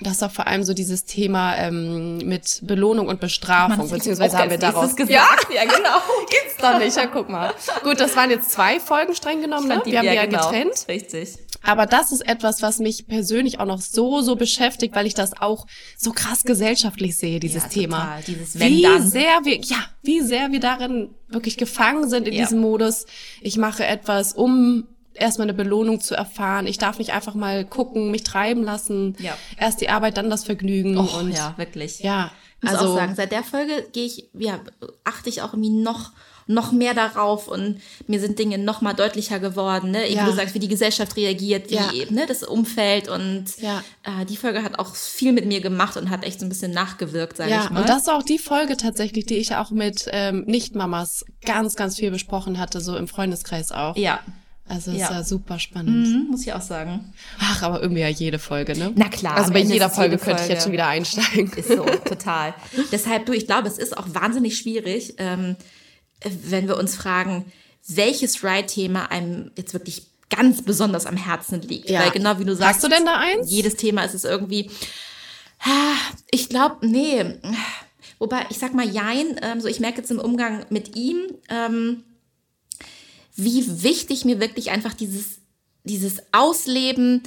[0.01, 4.59] das war vor allem so dieses Thema ähm, mit Belohnung und Bestrafung, beziehungsweise haben wir
[4.59, 5.11] daraus gesagt.
[5.11, 5.99] Ja, ja, genau.
[6.29, 6.97] gibt's doch nicht.
[6.97, 7.55] Ja, guck mal.
[7.83, 9.69] Gut, das waren jetzt zwei Folgen streng genommen.
[9.69, 9.81] Ne?
[9.85, 10.51] Wir haben die ja genau.
[10.51, 10.85] getrennt.
[10.89, 11.39] Richtig.
[11.67, 15.41] Aber das ist etwas, was mich persönlich auch noch so, so beschäftigt, weil ich das
[15.41, 15.67] auch
[15.99, 17.99] so krass gesellschaftlich sehe, dieses Ja, Thema.
[18.01, 18.23] total.
[18.23, 19.09] Dieses Wenn wie dann.
[19.11, 22.45] sehr wir, ja, wie sehr wir darin wirklich gefangen sind in Ja.
[22.45, 23.07] diesem Modus.
[23.41, 26.67] Ich mache etwas, um erstmal eine Belohnung zu erfahren.
[26.67, 29.17] Ich darf nicht einfach mal gucken, mich treiben lassen.
[29.19, 29.37] Ja.
[29.59, 30.99] Erst die Arbeit, dann das Vergnügen.
[30.99, 32.01] Oh, und ja, wirklich.
[32.01, 32.31] ja,
[32.63, 34.61] Ich muss also auch sagen, seit der Folge gehe ich, ja,
[35.05, 36.13] achte ich auch irgendwie noch,
[36.49, 40.09] noch mehr darauf und mir sind Dinge noch mal deutlicher geworden, ne?
[40.11, 40.23] Ja.
[40.23, 41.91] Wie du sagst, wie die Gesellschaft reagiert, wie Ja.
[42.11, 43.83] ne, das Umfeld und Ja.
[44.05, 46.71] äh, die Folge hat auch viel mit mir gemacht und hat echt so ein bisschen
[46.73, 47.81] nachgewirkt, sage Ja, ich mal.
[47.81, 51.97] und das war auch die Folge tatsächlich, die ich auch mit ähm, Nicht-Mamas ganz, ganz
[51.97, 53.97] viel besprochen hatte, so im Freundeskreis auch.
[53.97, 54.21] ja,
[54.69, 55.11] Also es Ja.
[55.11, 56.07] war super spannend.
[56.09, 57.13] mhm, muss ich auch sagen.
[57.39, 58.91] Ach, aber irgendwie ja jede Folge, ne?
[58.97, 61.53] Na klar, Also bei jeder ist Folge jede könnte ich jetzt schon wieder einsteigen.
[61.57, 62.53] Ist so, total.
[62.91, 65.55] Deshalb, du, ich glaube, es ist auch wahnsinnig schwierig, ähm,
[66.23, 67.51] wenn wir uns fragen,
[67.89, 71.89] welches Ride-Thema einem jetzt wirklich ganz besonders am Herzen liegt.
[71.89, 72.01] Ja.
[72.01, 72.77] Weil genau wie du sagst.
[72.77, 73.51] Hast du denn da eins?
[73.51, 74.71] Jedes Thema ist es irgendwie.
[75.61, 75.95] Ah,
[76.31, 77.25] Ich glaube, nee.
[78.19, 82.03] Wobei, ich sag mal, jein, ähm, so ich merke jetzt im Umgang mit ihm, ähm,
[83.35, 85.39] wie wichtig mir wirklich einfach dieses,
[85.85, 87.23] dieses Ausleben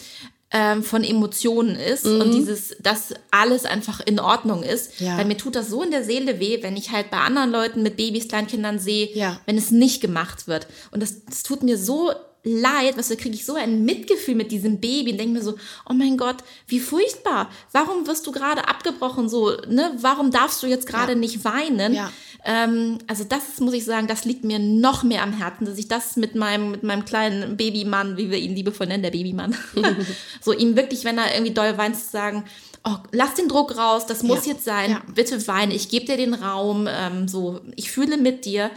[0.51, 4.99] ähm, von Emotionen ist und dieses, dass alles einfach in Ordnung ist.
[4.99, 5.05] Mhm.
[5.07, 5.17] Ja.
[5.17, 7.83] Weil mir tut das so in der Seele weh, wenn ich halt bei anderen Leuten
[7.83, 9.39] mit Babys, Kleinkindern sehe, Ja.
[9.45, 10.67] wenn es nicht gemacht wird.
[10.91, 12.11] Und das, das tut mir so
[12.43, 15.55] leid, was da kriege ich so ein Mitgefühl mit diesem Baby und denke mir so,
[15.89, 17.49] oh mein Gott, wie furchtbar.
[17.73, 19.91] Warum wirst du gerade abgebrochen so, ne?
[19.99, 21.17] Warum darfst du jetzt gerade Ja.
[21.17, 21.93] nicht weinen?
[21.93, 22.11] Ja.
[22.45, 25.77] Ähm, also das ist, muss ich sagen, das liegt mir noch mehr am Herzen, dass
[25.77, 29.55] ich das mit meinem, mit meinem kleinen Babymann, wie wir ihn liebevoll nennen, der Babymann,
[30.41, 32.45] so ihm wirklich, wenn er irgendwie doll weint, zu sagen,
[32.85, 34.53] oh, lass den Druck raus, das muss Ja.
[34.53, 35.01] jetzt sein, Ja.
[35.13, 38.71] bitte weine, ich gebe dir den Raum, ähm, so, ich fühle mit dir.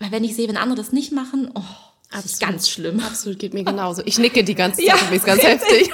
[0.00, 1.60] Weil wenn ich sehe, wenn andere das nicht machen, oh,
[2.10, 2.40] das ist Absolut.
[2.52, 3.00] ganz schlimm.
[3.00, 4.00] Absolut, geht mir genauso.
[4.04, 4.96] Ich nicke die ganze Zeit, Ja.
[4.96, 5.16] ja.
[5.16, 5.90] ist ganz heftig.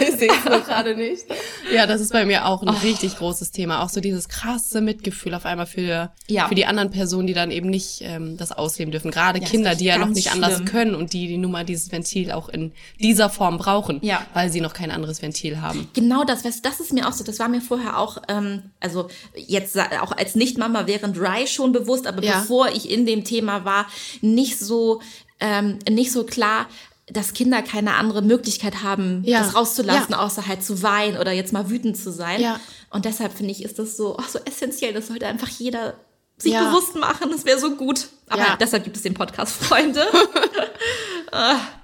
[0.08, 1.24] ich sehe es nur gerade nicht.
[1.72, 2.78] Ja, das ist bei mir auch ein Oh.
[2.82, 3.82] richtig großes Thema.
[3.82, 6.48] Auch so dieses krasse Mitgefühl auf einmal für, Ja.
[6.48, 9.10] für die anderen Personen, die dann eben nicht ähm, das ausleben dürfen.
[9.10, 10.64] Gerade Ja, Kinder, die ja noch nicht anders schlimm.
[10.66, 14.26] können und die, die nun mal dieses Ventil auch in dieser Form brauchen, Ja.
[14.34, 15.88] weil sie noch kein anderes Ventil haben.
[15.94, 19.08] Genau das, weißt, das ist mir auch so, das war mir vorher auch, ähm, also
[19.36, 23.86] jetzt auch als Nicht-Mama während Rye schon bewusst, aber bevor ich in dem Thema war,
[24.20, 25.00] nicht so,
[25.40, 26.66] ähm, nicht so klar,
[27.12, 29.40] dass Kinder keine andere Möglichkeit haben, Ja.
[29.40, 30.18] das rauszulassen, Ja.
[30.20, 32.40] außer halt zu weinen oder jetzt mal wütend zu sein.
[32.40, 32.60] Ja.
[32.90, 35.94] Und deshalb finde ich, ist das so, ach, so essentiell, das sollte einfach jeder
[36.38, 38.08] sich bewusst machen, das wäre so gut.
[38.28, 40.06] Aber deshalb gibt es den Podcast, Freunde.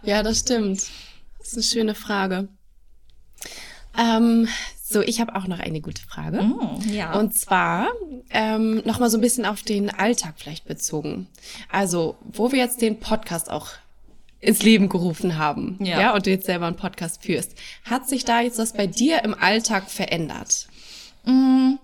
[0.02, 0.82] Ja, das stimmt.
[1.38, 2.48] Das ist eine schöne Frage.
[3.96, 4.48] Ähm,
[4.82, 6.44] so, ich habe auch noch eine gute Frage.
[6.90, 7.18] ja.
[7.18, 7.88] Und zwar
[8.30, 11.28] ähm, nochmal so ein bisschen auf den Alltag vielleicht bezogen.
[11.70, 13.68] Also, wo wir jetzt den Podcast auch
[14.40, 16.00] ins Leben gerufen haben, Ja.
[16.00, 19.24] ja, und du jetzt selber einen Podcast führst, hat sich da jetzt was bei dir
[19.24, 20.68] im Alltag verändert?
[21.24, 21.78] Also, wo Mm,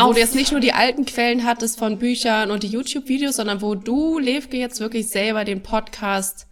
[0.00, 3.60] Auf- du jetzt nicht nur die alten Quellen hattest von Büchern und die YouTube-Videos, sondern
[3.60, 6.46] wo du, Levke, jetzt wirklich selber den Podcast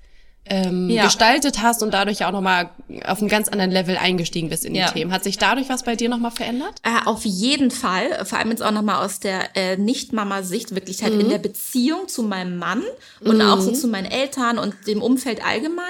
[0.45, 1.05] ähm, Ja.
[1.05, 2.71] gestaltet hast und dadurch auch nochmal
[3.07, 4.91] auf einem ganz anderen Level eingestiegen bist in die Ja.
[4.91, 5.13] Themen.
[5.13, 6.75] Hat sich dadurch was bei dir nochmal verändert?
[6.83, 11.15] Äh, auf jeden Fall, vor allem jetzt auch nochmal aus der äh, Nicht-Mama-Sicht, wirklich halt
[11.15, 12.83] in der Beziehung zu meinem Mann
[13.21, 15.85] und auch so zu meinen Eltern und dem Umfeld allgemein.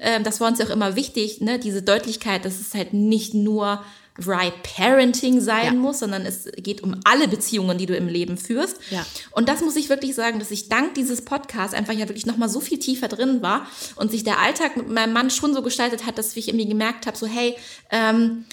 [0.00, 1.58] Ähm, das war uns ja auch immer wichtig, ne?
[1.58, 3.80] diese Deutlichkeit, dass es halt nicht nur
[4.18, 5.72] Right Parenting sein Ja.
[5.72, 8.76] muss, sondern es geht um alle Beziehungen, die du im Leben führst.
[8.90, 9.04] Ja.
[9.32, 12.48] Und das muss ich wirklich sagen, dass ich dank dieses Podcasts einfach ja wirklich nochmal
[12.48, 16.06] so viel tiefer drin war und sich der Alltag mit meinem Mann schon so gestaltet
[16.06, 17.56] hat, dass ich irgendwie gemerkt habe, so hey,
[17.90, 18.44] ähm,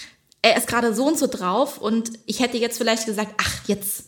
[0.42, 4.06] er ist gerade so und so drauf und ich hätte jetzt vielleicht gesagt, ach, jetzt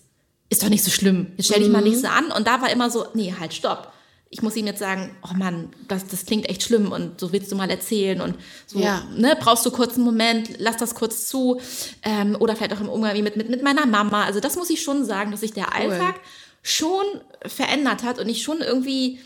[0.50, 2.26] ist doch nicht so schlimm, jetzt stell dich mal nicht so an.
[2.32, 3.92] Und da war immer so, nee, halt, stopp.
[4.36, 7.52] Ich muss ihm jetzt sagen, oh Mann, das, das klingt echt schlimm und so willst
[7.52, 8.34] du mal erzählen und
[8.66, 9.04] so, Ja.
[9.16, 11.60] ne, brauchst du kurz einen Moment, lass das kurz zu.
[12.02, 14.24] Ähm, oder vielleicht auch im Umgang mit, mit, mit meiner Mama.
[14.24, 16.16] Also das muss ich schon sagen, dass sich der Alltag
[16.62, 17.04] schon
[17.46, 19.20] verändert hat und ich schon irgendwie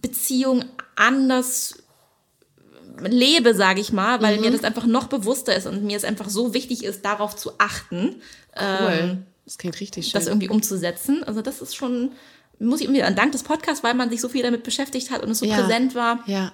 [0.00, 0.64] Beziehung
[0.96, 1.74] anders
[3.02, 4.40] lebe, sage ich mal, weil Mhm.
[4.44, 7.50] mir das einfach noch bewusster ist und mir es einfach so wichtig ist, darauf zu
[7.58, 8.16] achten,
[8.58, 9.18] Cool.
[9.44, 10.12] das klingt richtig schön.
[10.14, 11.22] das irgendwie umzusetzen.
[11.22, 12.12] Also das ist schon,
[12.58, 15.22] muss ich irgendwie an Dank des Podcasts, weil man sich so viel damit beschäftigt hat
[15.22, 15.56] und es so Ja.
[15.56, 16.20] präsent war.
[16.26, 16.52] ja.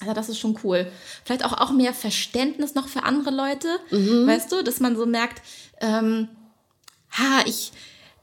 [0.00, 0.90] Also das ist schon cool.
[1.24, 4.26] Vielleicht auch, auch mehr Verständnis noch für andere Leute, Mhm.
[4.26, 5.40] weißt du, dass man so merkt,
[5.80, 6.28] ähm,
[7.12, 7.72] ha, ich,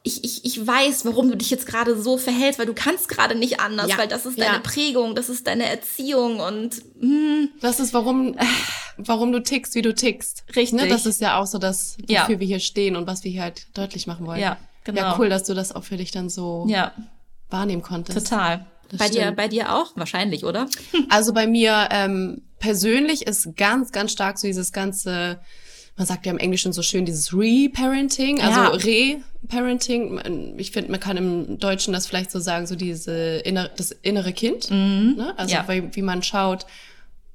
[0.04, 3.36] ich, ich, ich weiß, warum du dich jetzt gerade so verhältst, weil du kannst gerade
[3.36, 4.46] nicht anders, Ja, weil das ist ja.
[4.46, 6.82] deine Prägung, das ist deine Erziehung und
[7.62, 8.36] Das ist, warum,
[8.98, 10.44] warum du tickst, wie du tickst.
[10.56, 10.74] Richtig.
[10.74, 10.88] Ne?
[10.88, 12.28] Das ist ja auch so das, wofür Ja.
[12.40, 14.42] wir hier stehen und was wir hier halt deutlich machen wollen.
[14.42, 15.02] Ja, genau.
[15.02, 16.92] Ja, cool, dass du das auch für dich dann so ja,
[17.52, 18.28] wahrnehmen konntest.
[18.30, 18.66] total.
[18.90, 19.38] Das Bei dir, stimmt.
[19.38, 19.92] bei dir auch?
[19.96, 20.68] Wahrscheinlich, oder?
[21.10, 25.40] Also bei mir ähm, persönlich ist ganz, ganz stark so dieses ganze,
[25.96, 28.68] man sagt ja im Englischen so schön, dieses Re-Parenting, also Ja.
[28.70, 30.56] Re-Parenting.
[30.58, 34.34] Ich finde, man kann im Deutschen das vielleicht so sagen, so diese innere, das innere
[34.34, 34.70] Kind.
[34.70, 35.16] Mhm.
[35.18, 35.34] Ne?
[35.38, 35.66] Also Ja.
[35.68, 36.66] wie, wie man schaut,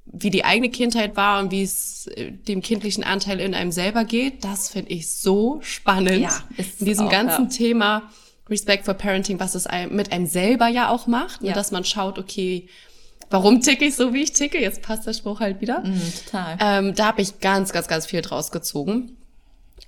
[0.05, 4.05] wie die eigene Kindheit war und wie es äh, dem kindlichen Anteil in einem selber
[4.05, 6.21] geht, das finde ich so spannend.
[6.21, 7.49] Ja, ist in diesem auch, ganzen ja.
[7.49, 8.03] Thema
[8.49, 11.49] Respect for Parenting, was es einem, mit einem selber ja auch macht, ne?
[11.49, 11.53] Ja.
[11.53, 12.67] dass man schaut, okay,
[13.29, 14.59] warum ticke ich so, wie ich ticke?
[14.59, 15.81] Jetzt passt der Spruch halt wieder.
[15.81, 16.57] Mhm, total.
[16.59, 19.17] Ähm, da habe ich ganz, ganz, ganz viel draus gezogen.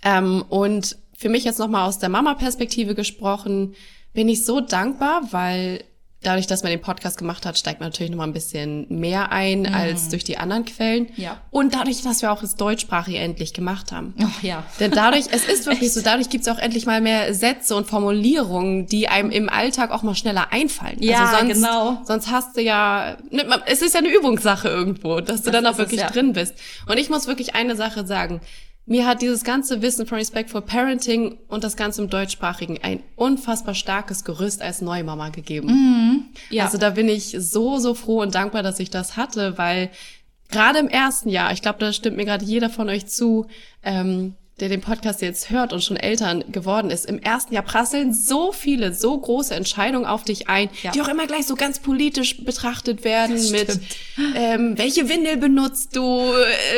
[0.03, 3.75] Ähm, und für mich jetzt nochmal aus der Mama-Perspektive gesprochen,
[4.13, 5.83] bin ich so dankbar, weil
[6.21, 9.65] dadurch, dass man den Podcast gemacht hat, steigt man natürlich nochmal ein bisschen mehr ein
[9.73, 11.03] als durch die anderen Quellen.
[11.15, 11.23] Mhm.
[11.23, 11.41] Ja.
[11.49, 14.13] Und dadurch, dass wir auch das Deutschsprachige endlich gemacht haben.
[14.21, 14.63] Ach ja.
[14.79, 18.85] Denn dadurch, es ist wirklich so, dadurch gibt's auch endlich mal mehr Sätze und Formulierungen,
[18.87, 21.01] die einem im Alltag auch mal schneller einfallen.
[21.01, 22.01] Ja, also sonst, genau.
[22.05, 25.65] Sonst hast du ja, ne, es ist ja eine Übungssache irgendwo, dass du Das dann
[25.65, 26.09] auch ist es, wirklich ja.
[26.09, 26.53] drin bist.
[26.87, 28.41] Und ich muss wirklich eine Sache sagen.
[28.85, 33.03] Mir hat dieses ganze Wissen von Respect for Parenting und das Ganze im Deutschsprachigen ein
[33.15, 35.67] unfassbar starkes Gerüst als Neumama gegeben.
[36.49, 36.65] Ja.
[36.65, 39.91] Also da bin ich so, so froh und dankbar, dass ich das hatte, weil
[40.49, 43.45] gerade im ersten Jahr, ich glaube, da stimmt mir gerade jeder von euch zu,
[43.83, 48.13] ähm, der den Podcast jetzt hört und schon Eltern geworden ist, im ersten Jahr prasseln
[48.13, 50.91] so viele, so große Entscheidungen auf dich ein, Ja.
[50.91, 53.79] die auch immer gleich so ganz politisch betrachtet werden mit,
[54.35, 56.31] ähm, welche Windel benutzt du,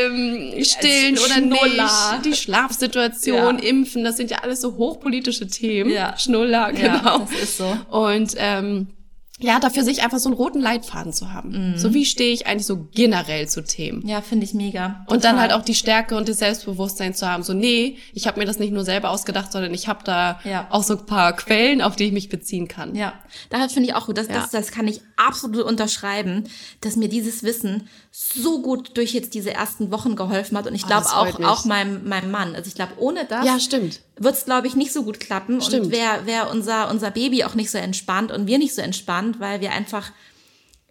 [0.05, 1.83] ähm, stillen oder Schnuller.
[2.13, 3.63] nicht, die Schlafsituation, Ja.
[3.63, 5.89] Impfen, das sind ja alles so hochpolitische Themen.
[5.91, 6.17] Ja.
[6.17, 6.91] Schnuller, genau.
[7.19, 7.77] Ja, das ist so.
[7.89, 8.87] Und ähm,
[9.41, 11.73] ja, dafür sich einfach so einen roten Leitfaden zu haben.
[11.77, 14.07] So wie stehe ich eigentlich so generell zu Themen.
[14.07, 15.03] Ja, finde ich mega.
[15.07, 15.39] Und dann Total.
[15.39, 17.43] halt auch die Stärke und das Selbstbewusstsein zu haben.
[17.43, 20.67] So, nee, ich habe mir das nicht nur selber ausgedacht, sondern ich habe da Ja.
[20.69, 22.95] auch so ein paar Quellen, auf die ich mich beziehen kann.
[22.95, 23.13] Ja,
[23.49, 24.33] daher finde ich auch gut, das, Ja.
[24.35, 26.45] das, das kann ich absolut unterschreiben,
[26.81, 30.83] dass mir dieses Wissen so gut durch jetzt diese ersten Wochen geholfen hat und ich
[30.83, 31.47] Oh, glaube freut auch, mich.
[31.47, 32.55] auch meinem, meinem Mann.
[32.55, 34.01] Also ich glaube, ohne das Ja, stimmt.
[34.23, 35.87] Wird es, glaube ich, nicht so gut klappen Stimmt.
[35.87, 39.39] und wäre wär unser, unser Baby auch nicht so entspannt und wir nicht so entspannt,
[39.39, 40.11] weil wir einfach,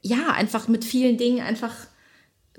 [0.03, 1.75] ja, einfach mit vielen Dingen einfach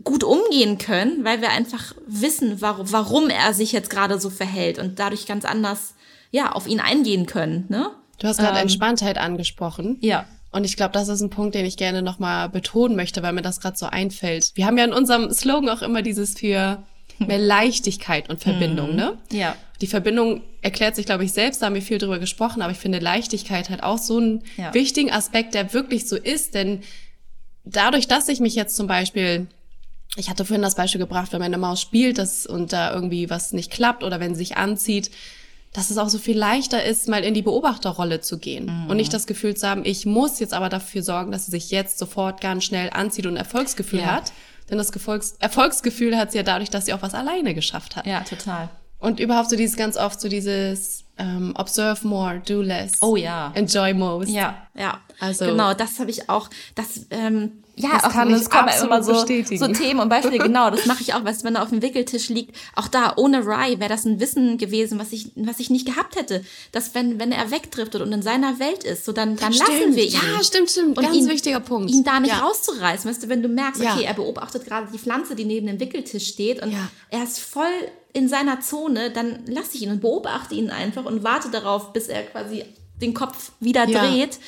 [0.04, 4.80] gut umgehen können, weil wir einfach wissen, warum, warum er sich jetzt gerade so verhält
[4.80, 5.96] und dadurch ganz anders,
[6.32, 7.92] ja, auf ihn eingehen können, ne?
[8.20, 9.98] Du hast gerade Ähm, Entspanntheit angesprochen.
[10.00, 10.26] Ja.
[10.52, 13.42] Und ich glaube, das ist ein Punkt, den ich gerne nochmal betonen möchte, weil mir
[13.42, 14.52] das gerade so einfällt.
[14.56, 16.84] Wir haben ja in unserem Slogan auch immer dieses für
[17.20, 19.18] mehr Leichtigkeit und Verbindung, ne?
[19.32, 19.56] Ja.
[19.82, 22.78] Die Verbindung erklärt sich, glaube ich, selbst, da haben wir viel drüber gesprochen, aber ich
[22.78, 24.74] finde Leichtigkeit halt auch so einen Ja.
[24.74, 26.82] wichtigen Aspekt, der wirklich so ist, denn
[27.66, 29.48] dadurch, dass ich mich jetzt zum Beispiel,
[30.18, 33.54] ich hatte vorhin das Beispiel gebracht, wenn meine Maus spielt das, und da irgendwie was
[33.54, 35.10] nicht klappt oder wenn sie sich anzieht,
[35.74, 39.14] dass es auch so viel leichter ist, mal in die Beobachterrolle zu gehen und nicht
[39.14, 42.42] das Gefühl zu haben, ich muss jetzt aber dafür sorgen, dass sie sich jetzt sofort
[42.42, 44.08] ganz schnell anzieht und ein Erfolgsgefühl Ja.
[44.16, 44.34] hat.
[44.70, 48.06] Denn das Gefolgs Erfolgsgefühl hat sie ja dadurch, dass sie auch was alleine geschafft hat.
[48.06, 48.70] Ja, total.
[49.02, 52.94] Und überhaupt so dieses ganz oft so dieses ähm, observe more, do less.
[53.02, 53.52] Oh ja.
[53.54, 54.30] Enjoy most.
[54.30, 55.00] Ja, ja.
[55.20, 56.50] Also- genau, das habe ich auch.
[56.76, 59.60] Das, ähm, Ja, das auch kann ich kommen immer so, bestätigen.
[59.60, 61.82] so Themen und Beispiele, genau, das mache ich auch, weißt du, wenn er auf dem
[61.82, 65.70] Wickeltisch liegt, auch da, ohne Rye wäre das ein Wissen gewesen, was ich, was ich
[65.70, 69.36] nicht gehabt hätte, dass wenn, wenn er wegdriftet und in seiner Welt ist, so dann,
[69.36, 70.12] dann lassen wir ihn.
[70.12, 70.98] Ja, stimmt, stimmt.
[70.98, 71.92] Und Ganz ihn, wichtiger Punkt.
[71.92, 72.40] Ihn da nicht ja.
[72.40, 73.94] rauszureißen, weißt du, wenn du merkst, Ja.
[73.94, 76.88] okay, er beobachtet gerade die Pflanze, die neben dem Wickeltisch steht und Ja.
[77.10, 77.66] er ist voll
[78.14, 82.08] in seiner Zone, dann lasse ich ihn und beobachte ihn einfach und warte darauf, bis
[82.08, 82.66] er quasi
[83.02, 84.08] den Kopf wieder Ja.
[84.10, 84.40] dreht.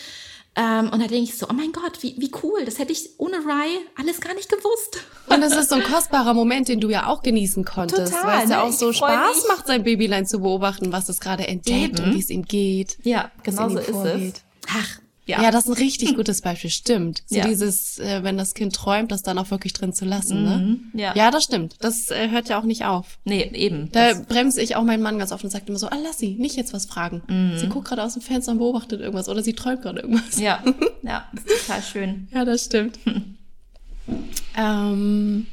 [0.56, 3.10] Ähm, und da denke ich so, oh mein Gott, wie, wie cool, das hätte ich
[3.18, 5.00] ohne Rye alles gar nicht gewusst.
[5.26, 8.44] Und das ist so ein kostbarer Moment, den du ja auch genießen konntest, Total, weil
[8.44, 8.64] es ja ne?
[8.64, 12.04] auch so Ich Spaß macht, sein Babylein zu beobachten, was es gerade entdeckt Eben.
[12.04, 12.98] und wie es ihm geht.
[13.02, 14.36] Ja, genau so ist vorgeht.
[14.36, 14.70] es.
[14.70, 15.42] Ach, Ja.
[15.42, 15.52] ja.
[15.52, 17.24] das ist ein richtig gutes Beispiel, stimmt.
[17.28, 17.48] So Ja.
[17.48, 20.58] dieses, äh, wenn das Kind träumt, das dann auch wirklich drin zu lassen, ne?
[20.58, 21.16] Mhm, ja.
[21.16, 21.76] ja, das stimmt.
[21.80, 23.20] Das äh, hört ja auch nicht auf.
[23.24, 23.90] Nee, eben.
[23.92, 26.36] Da bremse ich auch meinen Mann ganz oft und sage immer so, ah, lass sie,
[26.36, 27.22] nicht jetzt was fragen.
[27.58, 30.40] Sie guckt gerade aus dem Fenster und beobachtet irgendwas oder sie träumt gerade irgendwas.
[30.40, 30.64] ja,
[31.04, 32.28] ja, das ist total schön.
[32.34, 33.00] Ja, das stimmt.
[34.58, 35.48] ähm,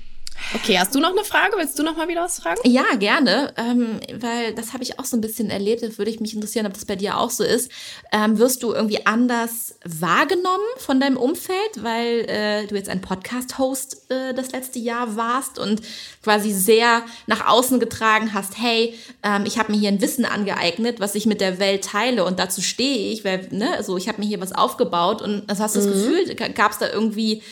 [0.54, 1.54] okay, hast du noch eine Frage?
[1.56, 2.60] Willst du noch mal wieder was fragen?
[2.64, 5.82] Ja, gerne, ähm, weil das habe ich auch so ein bisschen erlebt.
[5.82, 7.70] Das würde ich mich interessieren, ob das bei dir auch so ist.
[8.12, 14.10] Ähm, wirst du irgendwie anders wahrgenommen von deinem Umfeld, weil äh, du jetzt ein Podcast-Host
[14.10, 15.82] äh, das letzte Jahr warst und
[16.22, 21.00] quasi sehr nach außen getragen hast, hey, ähm, ich habe mir hier ein Wissen angeeignet,
[21.00, 24.20] was ich mit der Welt teile und dazu stehe ich, weil, ne, also ich habe
[24.20, 27.42] mir hier was aufgebaut und das hast du das Gefühl, gab es da irgendwie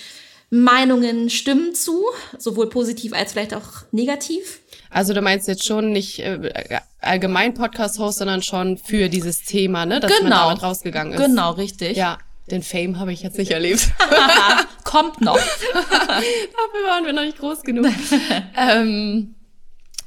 [0.51, 2.05] Meinungen, Stimmen zu,
[2.39, 4.61] sowohl positiv als vielleicht auch negativ?
[4.91, 10.01] Also du meinst jetzt schon nicht äh, allgemein Podcast-Host, sondern schon für dieses Thema, ne?
[10.01, 10.49] Dass man Genau.
[10.49, 11.21] damit rausgegangen ist.
[11.21, 11.97] Genau, richtig.
[11.97, 12.19] Ja,
[12.51, 13.89] den Fame habe ich jetzt nicht erlebt.
[14.85, 15.37] Kommt noch.
[15.37, 17.93] Dafür waren wir noch nicht groß genug.
[18.57, 19.35] ähm,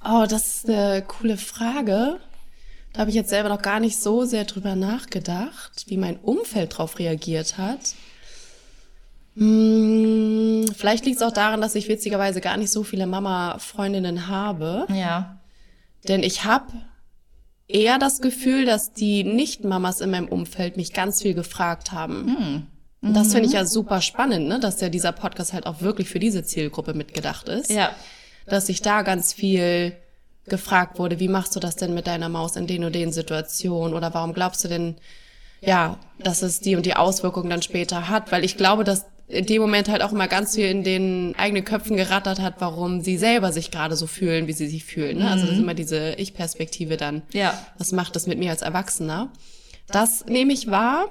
[0.04, 2.20] oh, das ist eine coole Frage.
[2.94, 6.78] Da habe ich jetzt selber noch gar nicht so sehr drüber nachgedacht, wie mein Umfeld
[6.78, 7.80] drauf reagiert hat.
[9.36, 14.86] Hm, vielleicht liegt es auch daran, dass ich witzigerweise gar nicht so viele Mama-Freundinnen habe.
[14.94, 15.40] Ja.
[16.08, 16.68] Denn ich habe
[17.68, 22.68] eher das Gefühl, dass die Nicht-Mamas in meinem Umfeld mich ganz viel gefragt haben.
[23.02, 24.60] Und das finde ich ja super spannend, ne?
[24.60, 27.72] dass ja dieser Podcast halt auch wirklich für diese Zielgruppe mitgedacht ist.
[27.72, 27.92] Ja.
[28.46, 29.96] Dass ich da ganz viel
[30.46, 33.96] gefragt wurde, wie machst du das denn mit deiner Maus in den und den Situationen?
[33.96, 34.98] Oder warum glaubst du denn,
[35.62, 38.32] ja, dass es die und die Auswirkungen dann später hat?
[38.32, 41.64] Weil ich glaube, dass in dem Moment halt auch immer ganz viel in den eigenen
[41.66, 45.20] Köpfen gerattert hat, warum sie selber sich gerade so fühlen, wie sie sich fühlen.
[45.20, 45.30] Ne?
[45.30, 47.22] Also das ist immer diese Ich-Perspektive dann.
[47.34, 47.58] Ja.
[47.78, 49.30] Was macht das mit mir als Erwachsener?
[49.88, 51.08] Das nehme ich wahr,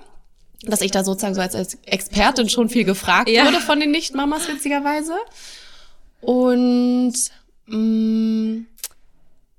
[0.62, 3.46] dass ich da sozusagen so als, als Expertin schon viel gefragt Ja.
[3.46, 5.14] wurde von den Nicht-Mamas, witzigerweise.
[6.20, 7.14] Und
[7.66, 8.62] mh,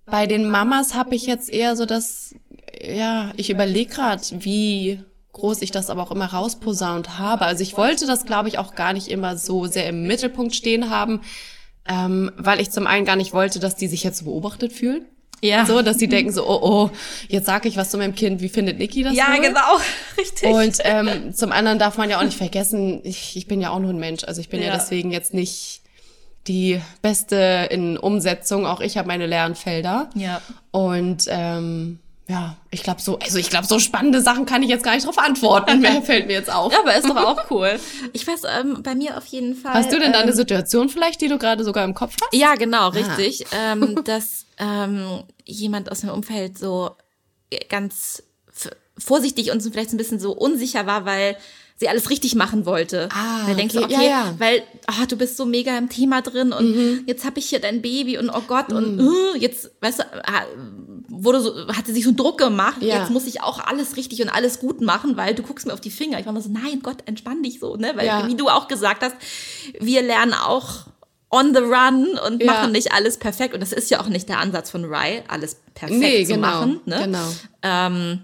[0.06, 2.36] bei den Mamas habe ich jetzt eher so das,
[2.82, 5.02] ja, ich überlege gerade, wie
[5.34, 7.46] groß ich das aber auch immer rausposaunt habe.
[7.46, 10.90] Also ich wollte das, glaube ich, auch gar nicht immer so sehr im Mittelpunkt stehen
[10.90, 11.22] haben,
[11.88, 15.06] ähm, weil ich zum einen gar nicht wollte, dass die sich jetzt so beobachtet fühlen.
[15.44, 15.66] Ja.
[15.66, 16.90] So, dass die denken so, oh, oh,
[17.28, 19.42] jetzt sag ich was zu meinem Kind, wie findet Niki das Ja, wohl?
[19.42, 19.80] genau.
[20.18, 20.48] Richtig.
[20.48, 23.80] Und ähm, zum anderen darf man ja auch nicht vergessen, ich, ich bin ja auch
[23.80, 24.24] nur ein Mensch.
[24.24, 24.76] Also ich bin ja, Ja.
[24.76, 25.82] deswegen jetzt nicht
[26.48, 28.68] die Beste in Umsetzung.
[28.68, 30.12] Auch ich habe meine Lernfelder.
[30.14, 30.42] Ja.
[30.70, 34.84] Und ähm, ja, ich glaube so, also ich glaube so spannende Sachen kann ich jetzt
[34.84, 35.80] gar nicht drauf antworten.
[35.82, 36.72] Mehr fällt mir jetzt auf.
[36.72, 37.78] Ja, aber ist doch auch cool.
[38.14, 39.74] Ich weiß, ähm, bei mir auf jeden Fall.
[39.74, 42.34] Hast du denn da ähm, eine Situation vielleicht, die du gerade sogar im Kopf hast?
[42.34, 43.46] Ja, genau, richtig.
[43.54, 46.92] ähm, dass ähm, jemand aus meinem Umfeld so
[47.70, 48.24] ganz
[48.56, 51.36] f- vorsichtig und vielleicht ein bisschen so unsicher war, weil
[51.82, 53.10] sie alles richtig machen wollte.
[53.14, 54.36] Ah, da denkst du, okay, okay, ja, ja.
[54.38, 57.04] weil ah, du bist so mega im Thema drin und Mhm.
[57.08, 60.44] jetzt habe ich hier dein Baby und oh Gott und äh, jetzt, weißt du, ah,
[61.10, 62.82] wurde so, hat sie sich so Druck gemacht.
[62.82, 63.00] Ja.
[63.00, 65.82] Jetzt muss ich auch alles richtig und alles gut machen, weil du guckst mir auf
[65.82, 66.18] die Finger.
[66.20, 67.92] Ich war immer so, nein, Gott, entspann dich so, ne?
[67.96, 69.16] Weil wie du auch gesagt hast,
[69.80, 70.86] wir lernen auch
[71.30, 72.54] on the run und Ja.
[72.54, 73.54] machen nicht alles perfekt.
[73.54, 76.48] Und das ist ja auch nicht der Ansatz von Rye, alles perfekt Nee, zu genau,
[76.48, 76.80] machen.
[76.86, 77.00] Ne?
[77.06, 77.28] genau.
[77.64, 78.20] Ähm,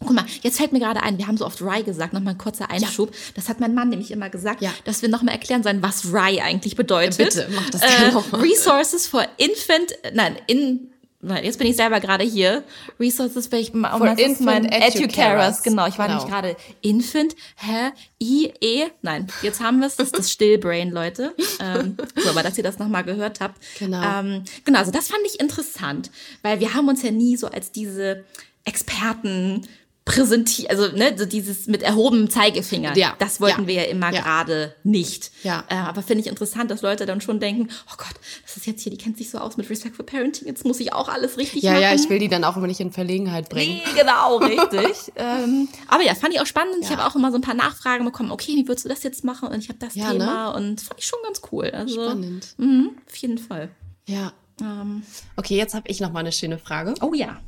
[0.00, 2.38] guck mal, jetzt fällt mir gerade ein, wir haben so oft Rye gesagt, nochmal ein
[2.38, 3.12] kurzer Einschub.
[3.34, 4.70] Das hat mein Mann nämlich immer gesagt, Ja.
[4.84, 7.16] dass wir nochmal erklären sollen, was Rye eigentlich bedeutet.
[7.18, 8.40] Bitte, mach das gerne äh, noch mal.
[8.40, 12.64] Resources for Infant, nein, in, nein, jetzt bin ich selber gerade hier.
[13.00, 15.62] Resources for, for Infant Educarers.
[15.62, 16.18] Genau, ich war Genau.
[16.18, 17.90] nämlich gerade Infant, hä,
[18.22, 21.34] I, E, nein, jetzt haben wir es, das ist das Stillbrain, Leute.
[21.60, 23.58] Ähm, so, aber dass ihr das nochmal gehört habt.
[23.78, 24.02] Genau.
[24.02, 26.10] Ähm, genau, also das fand ich interessant,
[26.42, 28.24] weil wir haben uns ja nie so als diese
[28.66, 29.66] Experten
[30.04, 32.94] präsentieren, also ne, so dieses mit erhobenem Zeigefinger.
[32.96, 33.14] Ja.
[33.18, 33.66] Das wollten Ja.
[33.68, 34.20] wir ja immer Ja.
[34.20, 35.30] gerade nicht.
[35.42, 35.64] Ja.
[35.70, 38.12] Äh, aber finde ich interessant, dass Leute dann schon denken, oh Gott,
[38.42, 40.78] das ist jetzt hier, die kennt sich so aus mit Respect for Parenting, jetzt muss
[40.80, 41.82] ich auch alles richtig Ja, machen.
[41.82, 43.80] ja, ich will die dann auch immer nicht in Verlegenheit bringen.
[43.82, 44.36] Nee, genau,
[44.72, 45.12] richtig.
[45.16, 46.76] ähm, aber ja, fand ich auch spannend.
[46.82, 48.30] Ich habe auch immer so ein paar Nachfragen bekommen.
[48.30, 49.48] Okay, wie würdest du das jetzt machen?
[49.48, 51.70] Und ich habe das Ja, Thema und fand ich schon ganz cool.
[51.70, 52.48] Also, Spannend.
[52.58, 53.70] Mhm, auf jeden Fall.
[54.06, 54.32] Ja.
[54.60, 55.02] Ähm,
[55.36, 56.92] Okay, jetzt habe ich noch mal eine schöne Frage.
[57.00, 57.40] oh ja.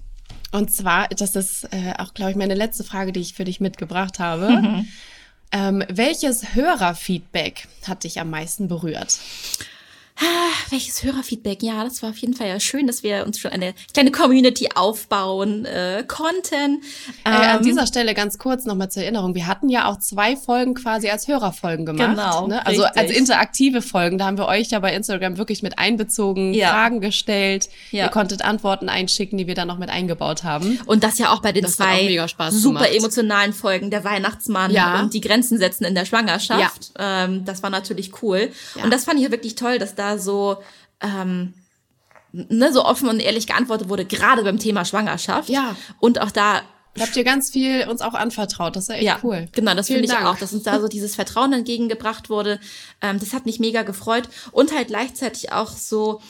[0.57, 3.61] Und zwar, das ist äh, auch, glaube ich, meine letzte Frage, die ich für dich
[3.61, 4.49] mitgebracht habe.
[4.49, 4.89] Mhm.
[5.53, 9.19] Ähm, welches Hörerfeedback hat dich am meisten berührt?
[10.71, 11.63] Welches Hörerfeedback?
[11.63, 14.69] Ja, das war auf jeden Fall ja schön, dass wir uns schon eine kleine Community
[14.75, 16.83] aufbauen äh, konnten.
[17.25, 19.35] Äh, an Ähm, dieser Stelle ganz kurz nochmal zur Erinnerung.
[19.35, 22.11] Wir hatten ja auch zwei Folgen quasi als Hörerfolgen gemacht.
[22.17, 22.65] Genau, ne?
[22.67, 23.01] Also richtig.
[23.01, 24.17] als interaktive Folgen.
[24.19, 26.71] Da haben wir euch ja bei Instagram wirklich mit einbezogen, Ja.
[26.71, 27.69] Fragen gestellt.
[27.91, 28.05] Ja.
[28.05, 30.81] Ihr konntet Antworten einschicken, die wir dann noch mit eingebaut haben.
[30.87, 32.09] Und das ja auch bei den Das zwei
[32.51, 32.95] super gemacht.
[32.97, 35.01] emotionalen Folgen, der Weihnachtsmann Ja.
[35.01, 36.93] und die Grenzen setzen in der Schwangerschaft.
[36.99, 38.51] Ähm, das war natürlich cool.
[38.77, 38.85] Ja.
[38.85, 40.59] Und das fand ich ja wirklich toll, dass da so,
[41.01, 41.55] ähm,
[42.33, 45.49] ne, so offen und ehrlich geantwortet wurde, gerade beim Thema Schwangerschaft.
[45.49, 45.77] Ja.
[46.01, 46.63] Und auch da
[46.99, 48.75] habt ihr ganz viel uns auch anvertraut.
[48.77, 49.49] Das ist ja echt ja, cool.
[49.53, 50.27] Genau, das finde ich Dank.
[50.27, 52.59] auch, dass uns da so dieses Vertrauen entgegengebracht wurde.
[53.03, 56.21] Ähm, das hat mich mega gefreut und halt gleichzeitig auch so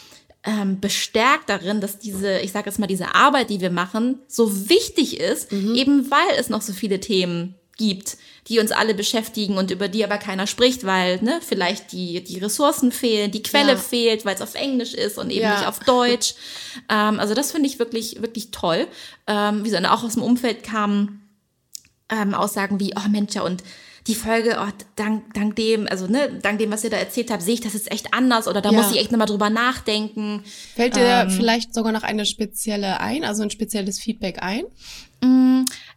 [0.45, 4.69] ähm, bestärkt darin, dass diese, ich sage jetzt mal, diese Arbeit, die wir machen, so
[4.69, 5.75] wichtig ist, Mhm.
[5.75, 8.17] eben weil es noch so viele Themen gibt,
[8.49, 12.39] die uns alle beschäftigen und über die aber keiner spricht, weil ne, vielleicht die, die
[12.39, 13.77] Ressourcen fehlen, die Quelle Ja.
[13.77, 15.59] fehlt, weil es auf Englisch ist und eben Ja.
[15.59, 16.35] nicht auf Deutsch.
[16.89, 18.87] ähm, also das finde ich wirklich, wirklich toll.
[19.27, 21.23] Ähm, wie so, auch aus dem Umfeld kamen
[22.09, 23.62] ähm, Aussagen wie, oh Mensch, ja, und
[24.07, 27.42] die Folge, oh, dank, dank dem, also ne, dank dem, was ihr da erzählt habt,
[27.42, 28.81] sehe ich das jetzt echt anders oder da Ja.
[28.81, 30.42] muss ich echt nochmal drüber nachdenken.
[30.75, 31.31] Fällt dir Ähm.
[31.31, 34.64] vielleicht sogar noch eine spezielle ein, also ein spezielles Feedback ein?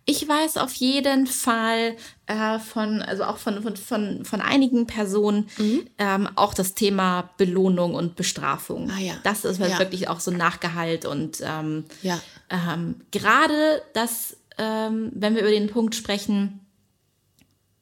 [0.05, 1.95] Ich weiß auf jeden Fall
[2.25, 5.47] äh, von, also auch von, von, von, von einigen Personen
[5.99, 8.89] ähm, auch das Thema Belohnung und Bestrafung.
[8.89, 9.13] Ah, ja.
[9.23, 9.79] Das ist halt Ja.
[9.79, 12.19] wirklich auch so ein Nachgehalt und ähm, Ja.
[12.49, 16.59] ähm, gerade das, ähm, wenn wir über den Punkt sprechen,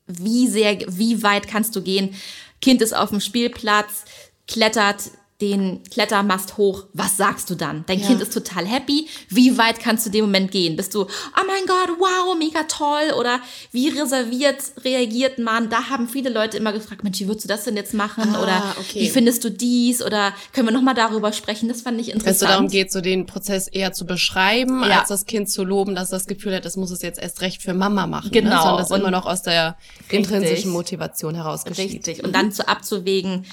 [0.08, 2.16] wie sehr, wie weit kannst du gehen?
[2.62, 4.06] Kind ist auf dem Spielplatz,
[4.48, 6.86] klettert den Klettermast hoch.
[6.94, 7.84] Was sagst du dann?
[7.86, 8.08] Dein Ja.
[8.08, 9.08] Kind ist total happy.
[9.30, 10.76] Wie weit kannst du in dem Moment gehen?
[10.76, 13.14] Bist du, oh mein Gott, wow, mega toll?
[13.20, 13.40] Oder
[13.72, 15.70] wie reserviert reagiert man?
[15.70, 18.34] Da haben viele Leute immer gefragt, Mensch, wie würdest du das denn jetzt machen?
[18.34, 19.02] Ah, Oder okay.
[19.02, 20.02] wie findest du dies?
[20.04, 21.68] Oder können wir nochmal darüber sprechen?
[21.70, 22.40] Das fand ich Wenn es interessant.
[22.40, 25.02] so darum geht, so den Prozess eher zu beschreiben, Ja.
[25.02, 27.42] als das Kind zu loben, dass es das Gefühl hat, es muss es jetzt erst
[27.42, 28.32] recht für Mama machen.
[28.32, 28.50] Genau.
[28.50, 28.58] Ne?
[28.62, 29.78] Sondern das Und- immer noch aus der
[30.10, 32.08] intrinsischen Motivation heraus geschieht.
[32.08, 32.24] Richtig.
[32.24, 33.46] Und dann zu abzuwägen,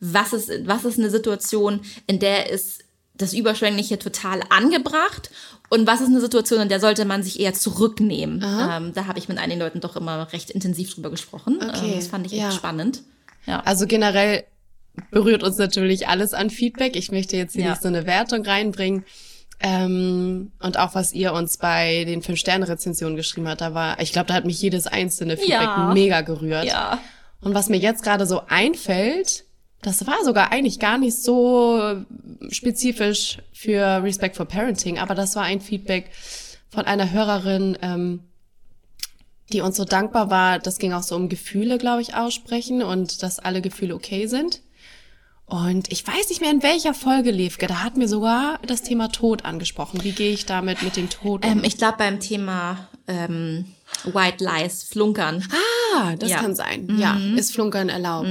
[0.00, 2.82] was ist, was ist eine Situation, in der ist
[3.14, 5.30] das Überschwängliche total angebracht
[5.68, 8.42] und was ist eine Situation, in der sollte man sich eher zurücknehmen.
[8.42, 11.58] Ähm, da habe ich mit einigen Leuten doch immer recht intensiv drüber gesprochen.
[11.62, 12.50] Okay, Ähm, das fand ich echt ja.
[12.50, 13.02] spannend.
[13.46, 13.60] Ja.
[13.60, 14.44] Also generell
[15.10, 16.96] berührt uns natürlich alles an Feedback.
[16.96, 17.70] Ich möchte jetzt hier Ja.
[17.70, 19.04] nicht so eine Wertung reinbringen.
[19.62, 24.28] Ähm, und auch was ihr uns bei den Fünf-Sterne-Rezensionen geschrieben habt, da war, ich glaube,
[24.28, 25.90] da hat mich jedes einzelne Feedback Ja.
[25.92, 26.64] mega gerührt.
[26.64, 26.98] ja.
[27.42, 29.44] Und was mir jetzt gerade so einfällt,
[29.82, 32.04] das war sogar eigentlich gar nicht so
[32.50, 36.10] spezifisch für Respect for Parenting, aber das war ein Feedback
[36.70, 38.20] von einer Hörerin, ähm,
[39.52, 40.58] die uns so dankbar war.
[40.58, 44.60] Das ging auch so um Gefühle, glaube ich, aussprechen und dass alle Gefühle okay sind.
[45.46, 49.08] Und ich weiß nicht mehr, in welcher Folge, Levke, da hat mir sogar das Thema
[49.08, 50.04] Tod angesprochen.
[50.04, 51.50] Wie gehe ich damit mit dem Tod um?
[51.50, 53.64] Ähm, ich glaube beim Thema ähm,
[54.04, 55.44] White Lies, Flunkern.
[55.94, 56.38] Ah, das Ja.
[56.38, 56.42] Mhm.
[56.42, 56.96] kann sein.
[56.98, 58.28] Ja, ist Flunkern erlaubt.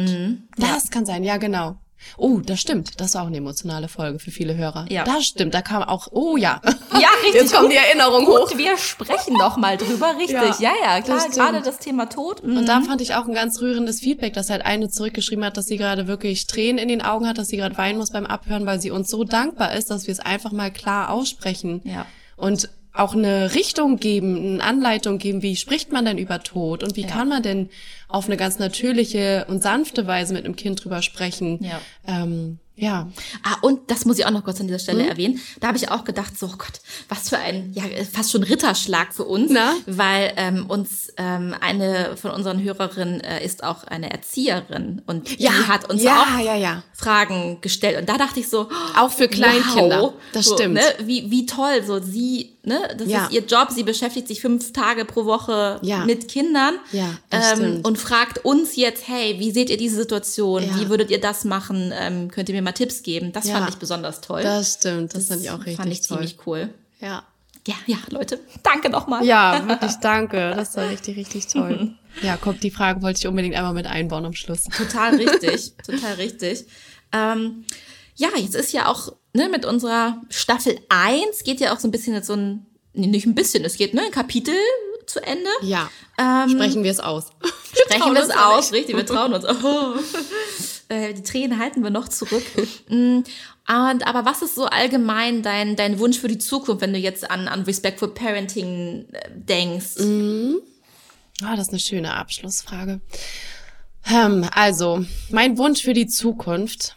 [0.58, 1.78] Das kann sein, ja, genau.
[2.16, 3.02] Oh, das stimmt.
[3.02, 4.86] Das war auch eine emotionale Folge für viele Hörer.
[4.90, 5.04] Ja.
[5.04, 5.54] Das stimmt.
[5.54, 6.62] Da kam auch, oh ja.
[6.94, 7.42] Ja, richtig.
[7.42, 8.48] Jetzt kommt die Erinnerung hoch.
[8.48, 10.32] Gut, wir sprechen noch mal drüber, richtig.
[10.60, 12.42] Ja, Ja, ja, klar, das gerade das Thema Tod.
[12.42, 12.56] mhm.
[12.58, 15.66] Und da fand ich auch ein ganz rührendes Feedback, dass halt eine zurückgeschrieben hat, dass
[15.66, 18.66] sie gerade wirklich Tränen in den Augen hat, dass sie gerade weinen muss beim Abhören,
[18.66, 21.82] weil sie uns so dankbar ist, dass wir es einfach mal klar aussprechen.
[21.84, 22.06] Ja.
[22.38, 26.96] Und auch eine Richtung geben, eine Anleitung geben, wie spricht man denn über Tod und
[26.96, 27.70] wie kann man denn
[28.08, 31.60] auf eine ganz natürliche und sanfte Weise mit einem Kind drüber sprechen.
[31.64, 31.80] Ja.
[32.08, 33.10] Ähm, ja.
[33.44, 35.10] Ah, und das muss ich auch noch kurz an dieser Stelle Mhm.
[35.10, 35.42] erwähnen.
[35.60, 39.14] Da habe ich auch gedacht, so oh Gott, was für ein, ja, fast schon Ritterschlag
[39.14, 39.52] für uns.
[39.52, 39.74] Na?
[39.86, 45.50] Weil ähm, uns ähm, eine von unseren Hörerinnen äh, ist auch eine Erzieherin und die
[45.50, 46.84] hat uns ja, auch ja, ja.
[46.94, 48.00] Fragen gestellt.
[48.00, 50.02] Und da dachte ich so, Auch für Kleinkinder.
[50.02, 50.76] Wow, Das so, stimmt.
[50.76, 53.26] Ne, wie, wie toll, so sie, ne, das Ja.
[53.26, 56.06] ist ihr Job, sie beschäftigt sich fünf Tage pro Woche Ja.
[56.06, 60.64] mit Kindern Ja, das ähm, und fragt uns jetzt, hey, wie seht ihr diese Situation?
[60.78, 61.92] Wie würdet ihr das machen?
[61.94, 63.34] Ähm, könnt ihr mir mal Tipps geben?
[63.34, 64.42] Das fand ich besonders toll.
[64.44, 65.14] Das stimmt.
[65.16, 66.18] Das, fand ich auch richtig fand ich toll.
[66.18, 66.70] ziemlich cool.
[67.02, 67.24] Ja.
[67.68, 69.26] ja, ja, Leute, danke nochmal.
[69.26, 70.54] Ja, wirklich danke.
[70.56, 71.92] Das war richtig, richtig toll.
[72.24, 74.64] Ja, kommt, die Frage wollte ich unbedingt einmal mit einbauen am Schluss.
[74.76, 76.66] Total richtig, total richtig.
[77.14, 77.66] Ähm,
[78.16, 81.92] ja, jetzt ist ja auch ne, mit unserer Staffel 1 geht ja auch so ein
[81.92, 84.56] bisschen jetzt so ein, nee, nicht ein bisschen, es geht ne, ein Kapitel
[85.06, 85.50] zu Ende.
[85.62, 85.90] Ja.
[86.18, 87.28] Ähm, sprechen wir es aus.
[87.74, 89.46] sprechen wir es aus, richtig, wir trauen uns.
[89.46, 89.96] Oh.
[90.92, 92.44] Äh, die Tränen halten wir noch zurück.
[92.88, 96.98] Mm, und, aber was ist so allgemein dein, dein Wunsch für die Zukunft, wenn du
[96.98, 100.00] jetzt an, an Respectful Parenting äh, denkst?
[100.00, 100.60] Mhm.
[101.44, 103.02] Oh, das ist eine schöne Abschlussfrage.
[104.12, 106.96] Ähm, also, mein Wunsch für die Zukunft.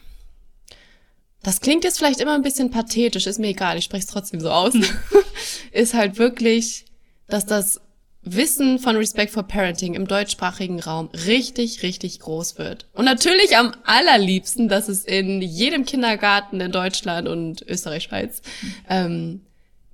[1.43, 4.39] Das klingt jetzt vielleicht immer ein bisschen pathetisch, ist mir egal, ich spreche es trotzdem
[4.39, 4.73] so aus.
[5.71, 6.85] ist halt wirklich,
[7.27, 7.81] dass das
[8.25, 12.87] Wissen von Respect for Parenting im deutschsprachigen Raum richtig, richtig groß wird.
[12.93, 18.41] Und natürlich am allerliebsten, dass es in jedem Kindergarten in Deutschland und Österreich, Schweiz
[18.89, 19.41] ähm,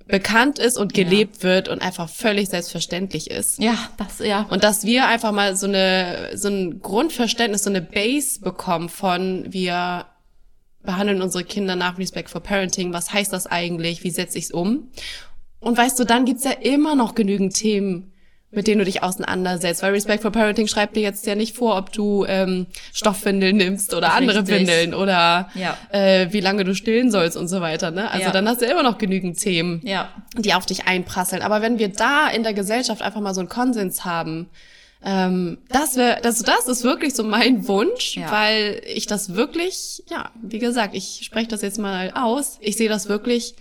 [0.05, 1.43] bekannt ist und gelebt ja.
[1.43, 3.59] wird und einfach völlig selbstverständlich ist.
[3.59, 4.45] Ja, das, ja.
[4.49, 9.45] Und dass wir einfach mal so eine, so ein Grundverständnis, so eine Base bekommen von,
[9.49, 10.05] wir
[10.83, 12.93] behandeln unsere Kinder nach Respect for Parenting.
[12.93, 14.03] Was heißt das eigentlich?
[14.03, 14.89] Wie setze ich es um?
[15.59, 18.13] Und weißt du, dann gibt's ja immer noch genügend Themen,
[18.49, 19.83] mit denen du dich auseinandersetzt.
[19.83, 23.93] Weil Respect for Parenting schreibt dir jetzt ja nicht vor, ob du ähm, Stoffwindeln nimmst
[23.93, 24.57] oder andere Richtig.
[24.57, 25.77] Windeln oder ja.
[25.91, 27.91] äh, wie lange du stillen sollst und so weiter.
[27.91, 28.09] Ne?
[28.09, 28.31] Also ja.
[28.31, 30.09] dann hast du immer noch genügend Themen, ja.
[30.37, 31.41] die auf dich einprasseln.
[31.41, 34.49] Aber wenn wir da in der Gesellschaft einfach mal so einen Konsens haben,
[35.03, 38.31] ähm, das wäre, das, das ist wirklich so mein Wunsch, ja.
[38.31, 42.57] weil ich das wirklich, ja, wie gesagt, ich spreche das jetzt mal aus.
[42.61, 43.55] Ich sehe das wirklich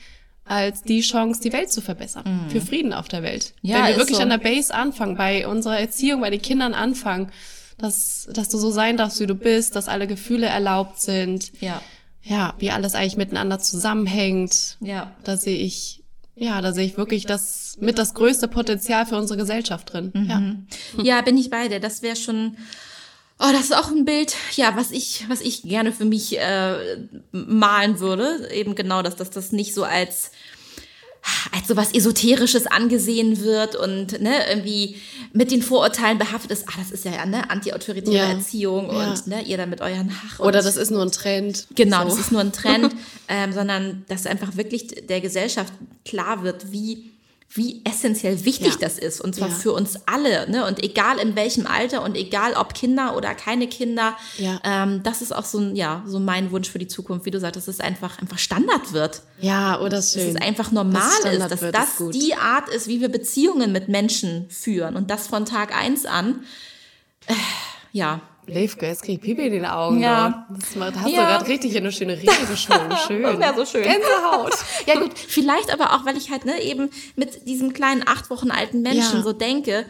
[0.44, 2.50] als die Chance, die Welt zu verbessern, mhm.
[2.50, 3.52] für Frieden auf der Welt.
[3.62, 4.22] Ja, Wenn wir wirklich so.
[4.22, 7.30] an der Base anfangen, bei unserer Erziehung, bei den Kindern anfangen,
[7.76, 11.52] dass, dass du so sein darfst, wie du bist, dass alle Gefühle erlaubt sind.
[11.60, 11.80] Ja.
[12.24, 14.76] Ja, wie alles eigentlich miteinander zusammenhängt.
[14.80, 15.12] Ja.
[15.24, 15.97] Da sehe ich,
[16.38, 20.10] ja, da sehe ich wirklich das mit das größte Potenzial für unsere Gesellschaft drin.
[20.14, 20.66] Mhm.
[20.96, 21.02] Ja.
[21.04, 21.80] ja, bin ich bei dir.
[21.80, 22.56] Das wäre schon,
[23.40, 26.98] Oh, das ist auch ein Bild, ja, was ich, was ich gerne für mich äh,
[27.30, 28.50] malen würde.
[28.52, 30.32] Eben genau, dass, dass das nicht so als
[31.52, 34.96] als so was Esoterisches angesehen wird und ne, irgendwie
[35.32, 38.30] mit den Vorurteilen behaftet ist, ah, das ist ja, ja ne, antiautoritäre ja.
[38.30, 39.10] Erziehung ja.
[39.10, 40.40] und ne, ihr dann mit euren Ach.
[40.40, 41.66] Oder das ist nur ein Trend.
[41.74, 42.08] Genau, so.
[42.10, 42.94] das ist nur ein Trend,
[43.28, 45.72] ähm, sondern dass einfach wirklich der Gesellschaft
[46.04, 47.10] klar wird, wie
[47.50, 48.78] wie essentiell wichtig ja.
[48.80, 49.22] das ist.
[49.22, 49.54] Und zwar ja.
[49.54, 50.50] für uns alle.
[50.50, 50.66] Ne?
[50.66, 54.16] Und egal in welchem Alter und egal ob Kinder oder keine Kinder.
[54.36, 54.60] Ja.
[54.64, 57.40] Ähm, das ist auch so, ein, ja, so mein Wunsch für die Zukunft, wie du
[57.40, 59.22] sagst, dass es einfach, einfach Standard wird.
[59.40, 60.34] Ja, oder schön.
[60.34, 63.08] Dass es einfach normal das ist, dass wird, das ist die Art ist, wie wir
[63.08, 64.94] Beziehungen mit Menschen führen.
[64.94, 66.40] Und das von Tag eins an.
[67.26, 67.34] Äh,
[67.92, 70.00] ja, Levke, jetzt krieg ich Pipi in den Augen.
[70.00, 70.46] Ja.
[70.50, 71.20] Das macht, hast ja.
[71.20, 72.96] du gerade richtig eine schöne Rede geschoben.
[73.06, 73.40] Schön.
[73.40, 73.82] Ja, so schön.
[73.82, 74.52] Gänsehaut.
[74.86, 78.50] ja gut, vielleicht aber auch, weil ich halt ne, eben mit diesem kleinen acht Wochen
[78.50, 79.22] alten Menschen ja.
[79.22, 79.86] so denke.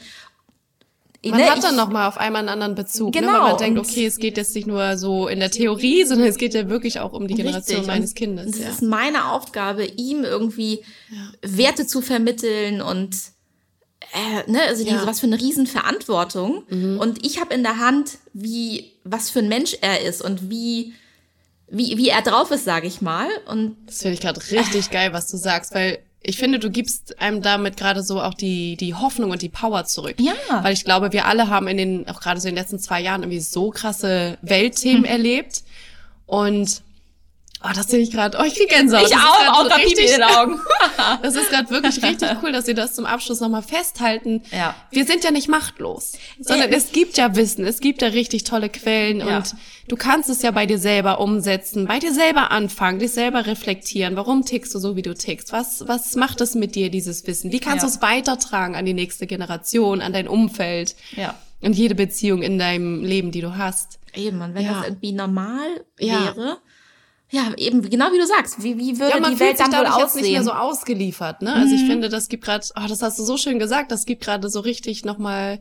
[1.25, 3.33] Man ne, hat dann nochmal auf einmal einen anderen Bezug, genau, ne?
[3.33, 6.37] weil man denkt, okay, es geht jetzt nicht nur so in der Theorie, sondern es
[6.37, 7.87] geht ja wirklich auch um die Generation richtig.
[7.87, 8.55] meines Kindes.
[8.55, 8.69] Es ja.
[8.69, 10.85] ist meine Aufgabe, ihm irgendwie
[11.43, 13.17] Werte zu vermitteln und
[14.13, 16.65] äh, ne, also diese, was für eine Riesenverantwortung.
[16.69, 16.99] Mhm.
[16.99, 20.95] Und ich habe in der Hand, wie, was für ein Mensch er ist und wie,
[21.69, 23.29] wie, wie er drauf ist, sage ich mal.
[23.47, 27.21] Und das finde ich gerade richtig geil, was du sagst, weil ich finde, du gibst
[27.21, 30.17] einem damit gerade so auch die, die Hoffnung und die Power zurück.
[30.19, 30.35] Ja.
[30.63, 33.01] Weil ich glaube, wir alle haben in den, auch gerade so in den letzten zwei
[33.01, 35.11] Jahren irgendwie so krasse Weltthemen hm.
[35.11, 35.63] erlebt.
[36.27, 36.83] Und
[37.65, 38.39] Oh, das sehe ich gerade.
[38.41, 39.09] Oh, ich kriege Gänsehaut.
[39.09, 40.61] Ich auch, auch richtig, in den Augen.
[41.23, 44.43] das ist gerade wirklich richtig cool, dass Sie das zum Abschluss nochmal festhalten.
[44.53, 44.77] Ja.
[44.93, 48.69] Wir sind ja nicht machtlos, sondern es gibt ja Wissen, es gibt ja richtig tolle
[48.69, 49.39] Quellen ja.
[49.39, 49.57] und
[49.89, 54.15] du kannst es ja bei dir selber umsetzen, bei dir selber anfangen, dich selber reflektieren.
[54.15, 55.53] Warum tickst du so, wie du tickst?
[55.53, 57.51] Was, was macht es mit dir, dieses Wissen?
[57.51, 57.89] Wie kannst ja.
[57.89, 60.95] du es weitertragen an die nächste Generation, an dein Umfeld?
[61.17, 61.35] Ja.
[61.61, 63.99] Und jede Beziehung in deinem Leben, die du hast.
[64.15, 64.75] Eben, und wenn ja.
[64.75, 66.59] das irgendwie normal wäre,
[67.31, 70.01] ja, eben genau wie du sagst, wie, wie würde ja, die Welt dann wohl aussehen?
[70.01, 71.53] Jetzt nicht mehr so ausgeliefert, ne?
[71.53, 71.89] Also ich mhm.
[71.89, 74.61] finde, das gibt gerade, oh, das hast du so schön gesagt, das gibt gerade so
[74.61, 75.61] richtig nochmal,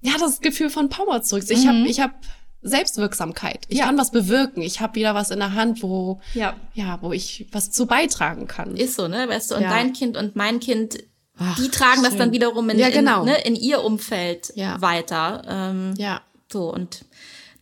[0.00, 1.44] ja, das Gefühl von Power zurück.
[1.48, 1.68] Ich mhm.
[1.68, 2.14] habe, ich habe
[2.62, 3.66] Selbstwirksamkeit.
[3.68, 3.86] Ich ja.
[3.86, 4.62] kann was bewirken.
[4.62, 6.56] Ich habe wieder was in der Hand, wo, ja.
[6.74, 8.76] ja, wo ich was zu beitragen kann.
[8.76, 9.28] Ist so, ne?
[9.28, 9.70] Weißt du, und ja.
[9.70, 10.98] dein Kind und mein Kind,
[11.38, 12.04] Ach, die tragen schön.
[12.04, 13.20] das dann wiederum in, ja, genau.
[13.20, 14.80] in, ne, in ihr Umfeld ja.
[14.80, 15.42] weiter.
[15.46, 16.20] Ähm, ja.
[16.52, 17.04] So, und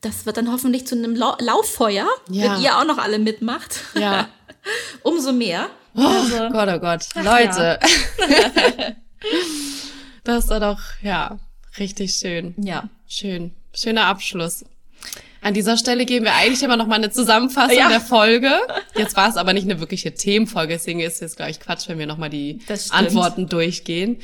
[0.05, 2.55] das wird dann hoffentlich zu einem Lau Lauffeuer, ja.
[2.55, 3.81] wenn ihr auch noch alle mitmacht.
[3.99, 4.29] Ja.
[5.03, 5.69] Umso mehr.
[5.95, 7.07] Oh also, Gott, oh Gott.
[7.25, 7.79] Leute.
[8.29, 8.93] Ja.
[10.25, 11.39] das war doch, ja,
[11.79, 12.55] richtig schön.
[12.59, 12.89] Ja.
[13.09, 13.53] Schön.
[13.75, 14.65] Schöner Abschluss.
[15.41, 17.89] An dieser Stelle geben wir eigentlich immer noch mal eine Zusammenfassung Ja.
[17.89, 18.51] der Folge.
[18.97, 21.99] Jetzt war es aber nicht eine wirkliche Themenfolge, deswegen ist jetzt, glaube ich, Quatsch, wenn
[21.99, 22.61] wir noch mal die.
[22.91, 24.21] Antworten durchgehen.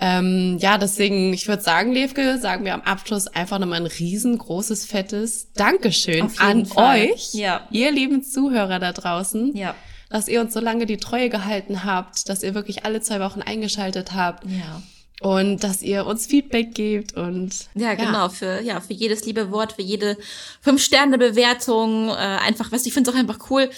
[0.00, 4.86] Ähm, ja, deswegen, ich würde sagen, Levke, sagen wir am Abschluss einfach nochmal ein riesengroßes,
[4.86, 7.10] fettes Dankeschön an Fall.
[7.10, 7.66] euch, Ja.
[7.72, 9.74] ihr lieben Zuhörer da draußen, Ja.
[10.08, 13.42] dass ihr uns so lange die Treue gehalten habt, dass ihr wirklich alle zwei Wochen
[13.42, 14.82] eingeschaltet habt Ja.
[15.20, 19.72] und dass ihr uns Feedback gebt und Ja, genau, für, ja, für jedes liebe Wort,
[19.72, 20.16] für jede
[20.60, 23.68] Fünf-Sterne-Bewertung, äh, einfach, du, ich finde es auch einfach cool.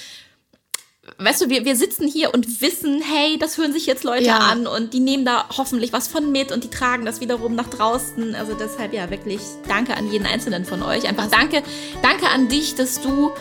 [1.19, 4.39] Weißt du, wir, wir sitzen hier und wissen, hey, das hören sich jetzt Leute Ja.
[4.39, 7.69] an und die nehmen da hoffentlich was von mit und die tragen das wiederum nach
[7.69, 8.35] draußen.
[8.35, 11.07] Also deshalb, ja, wirklich danke an jeden Einzelnen von euch.
[11.09, 11.63] Einfach danke,
[12.03, 13.33] danke an dich, dass du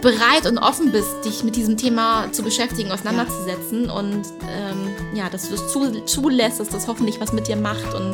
[0.00, 5.48] bereit und offen bist, dich mit diesem Thema zu beschäftigen, auseinanderzusetzen und ähm, ja, dass
[5.48, 8.12] du es zu, zulässt, dass das hoffentlich was mit dir macht und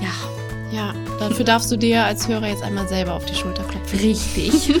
[0.00, 3.98] ja, ja, dafür darfst du dir als Hörer jetzt einmal selber auf die Schulter klopfen.
[3.98, 4.80] Richtig.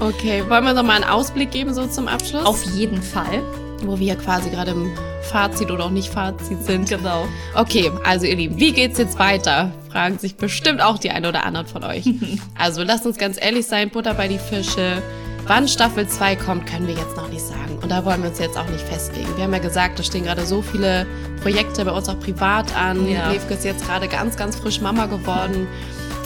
[0.00, 2.46] Okay, wollen wir noch mal einen Ausblick geben so zum Abschluss?
[2.46, 3.42] Auf jeden Fall.
[3.82, 4.90] wo wir quasi gerade im
[5.22, 6.88] Fazit oder auch nicht Fazit sind.
[6.88, 7.26] Genau.
[7.54, 9.72] Okay, also ihr Lieben, wie geht's jetzt weiter?
[9.90, 12.04] Fragen sich bestimmt auch die ein oder anderen von euch.
[12.58, 15.02] also lasst uns ganz ehrlich sein, Butter bei die Fische.
[15.46, 17.78] Wann Staffel 2 kommt, können wir jetzt noch nicht sagen.
[17.82, 19.28] Und da wollen wir uns jetzt auch nicht festlegen.
[19.36, 21.06] Wir haben ja gesagt, da stehen gerade so viele
[21.42, 23.08] Projekte bei uns auch privat an.
[23.08, 23.30] Ja.
[23.30, 25.66] Levke ist jetzt gerade ganz, ganz frisch Mama geworden.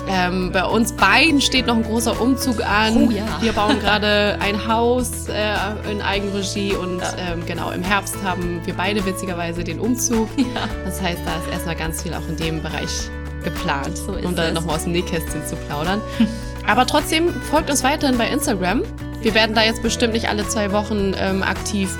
[0.07, 3.09] Ähm, bei uns beiden steht noch ein großer Umzug an.
[3.09, 3.25] Oh ja.
[3.41, 8.75] Wir bauen gerade ein Haus äh, in Eigenregie und ähm, genau im Herbst haben wir
[8.75, 10.29] beide witzigerweise den Umzug.
[10.37, 10.45] Ja.
[10.85, 12.91] Das heißt, da ist erstmal ganz viel auch in dem Bereich
[13.43, 14.55] geplant, So um da es.
[14.55, 16.01] nochmal aus dem Nähkästchen zu plaudern.
[16.67, 18.83] Aber trotzdem folgt uns weiterhin bei Instagram.
[19.21, 21.97] Wir werden da jetzt bestimmt nicht alle zwei Wochen ähm, aktiv,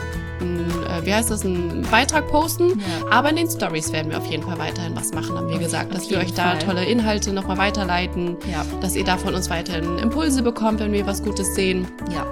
[1.05, 2.69] wie heißt das, einen Beitrag posten.
[2.81, 3.11] Ja.
[3.11, 5.95] Aber in den Stories werden wir auf jeden Fall weiterhin was machen, haben wir gesagt,
[5.95, 6.59] dass wir euch da Fall.
[6.61, 8.65] tolle Inhalte nochmal weiterleiten, Ja.
[8.81, 11.87] dass ihr da von uns weiterhin Impulse bekommt, wenn wir was Gutes sehen.
[12.11, 12.27] Ja.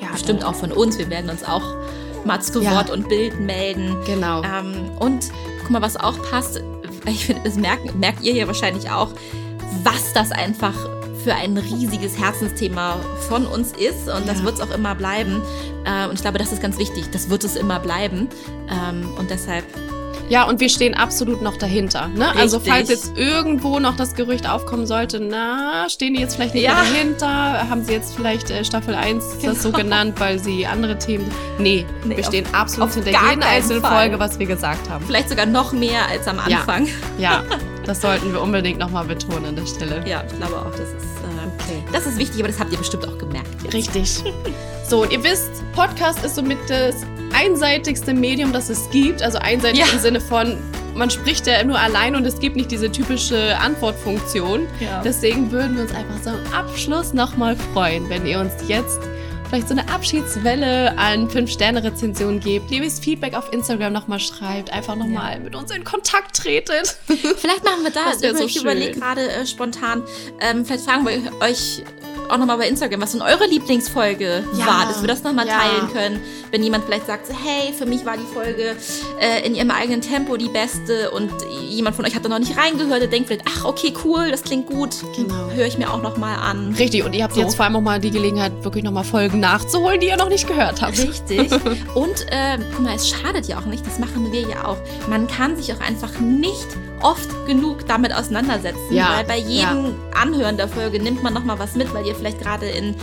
[0.00, 0.98] Ja, Bestimmt auch von uns.
[0.98, 1.62] Wir werden uns auch
[2.24, 2.64] mal zu.
[2.64, 3.96] Wort und Bild melden.
[4.06, 4.42] Genau.
[4.42, 6.62] Ähm, und guck mal, was auch passt,
[7.06, 9.08] ich finde, das merkt, merkt ihr ja wahrscheinlich auch,
[9.82, 10.74] was das einfach
[11.22, 12.96] für ein riesiges Herzensthema
[13.28, 14.08] von uns ist.
[14.08, 14.44] Und das Ja.
[14.44, 15.40] wird es auch immer bleiben.
[15.84, 17.04] Äh, und ich glaube, das ist ganz wichtig.
[17.12, 18.28] Das wird es immer bleiben.
[18.68, 19.64] Ähm, und deshalb,
[20.32, 22.08] Ja, und wir stehen absolut noch dahinter.
[22.08, 22.34] Ne?
[22.34, 26.62] Also falls jetzt irgendwo noch das Gerücht aufkommen sollte, na, stehen die jetzt vielleicht nicht
[26.64, 26.72] Ja.
[26.74, 27.68] mehr dahinter?
[27.68, 29.82] Haben sie jetzt vielleicht äh, Staffel 1 das so Genau.
[29.84, 31.30] genannt, weil sie andere Themen...
[31.58, 33.90] Nee, Nee, wir auf- stehen absolut auf hinter jeder einzelnen Fall.
[34.08, 35.04] Folge, was wir gesagt haben.
[35.06, 36.60] vielleicht sogar noch mehr als am Ja.
[36.60, 36.88] Anfang.
[37.18, 37.42] Ja,
[37.84, 40.02] das sollten wir unbedingt nochmal betonen an der Stelle.
[40.08, 41.82] Ja, ich glaube auch, das ist, äh, Okay.
[41.92, 43.48] das ist wichtig, aber das habt ihr bestimmt auch gemerkt.
[43.64, 43.74] Jetzt.
[43.74, 44.24] Richtig.
[44.88, 46.96] So, und ihr wisst, Podcast ist somit das
[47.34, 49.22] einseitigste Medium, das es gibt.
[49.22, 49.86] Also einseitig Ja.
[49.92, 50.58] im Sinne von,
[50.94, 54.66] man spricht ja nur allein und es gibt nicht diese typische Antwortfunktion.
[54.80, 55.00] Ja.
[55.02, 59.00] Deswegen würden wir uns einfach so am Abschluss nochmal freuen, wenn ihr uns jetzt
[59.48, 65.40] vielleicht so eine Abschiedswelle an 5-Sterne-Rezensionen gebt, liebes Feedback auf Instagram nochmal schreibt, einfach nochmal
[65.40, 66.96] mit uns in Kontakt tretet.
[67.06, 70.02] Vielleicht machen wir da, Das so ich überlege gerade äh, spontan,
[70.40, 71.82] ähm, vielleicht fragen wir euch
[72.32, 74.66] auch nochmal bei Instagram, was denn eure Lieblingsfolge Ja.
[74.66, 75.58] war, dass wir das nochmal Ja.
[75.58, 76.20] teilen können.
[76.50, 78.76] Wenn jemand vielleicht sagt, so, hey, für mich war die Folge
[79.20, 81.30] äh, in ihrem eigenen Tempo die beste und
[81.68, 84.42] jemand von euch hat da noch nicht reingehört, der denkt vielleicht, ach, okay, cool, das
[84.42, 85.50] klingt gut, Genau.
[85.54, 86.74] höre ich mir auch nochmal an.
[86.78, 87.40] Richtig, und ihr habt So.
[87.40, 90.46] jetzt vor allem auch mal die Gelegenheit, wirklich nochmal Folgen nachzuholen, die ihr noch nicht
[90.46, 90.98] gehört habt.
[90.98, 91.50] Richtig.
[91.94, 94.76] Und äh, guck mal, es schadet ja auch nicht, das machen wir ja auch.
[95.08, 96.66] Man kann sich auch einfach nicht
[97.02, 101.74] oft genug damit auseinandersetzen, Ja, weil bei jedem Anhören der Folge nimmt man nochmal was
[101.74, 102.94] mit, weil ihr vielleicht gerade in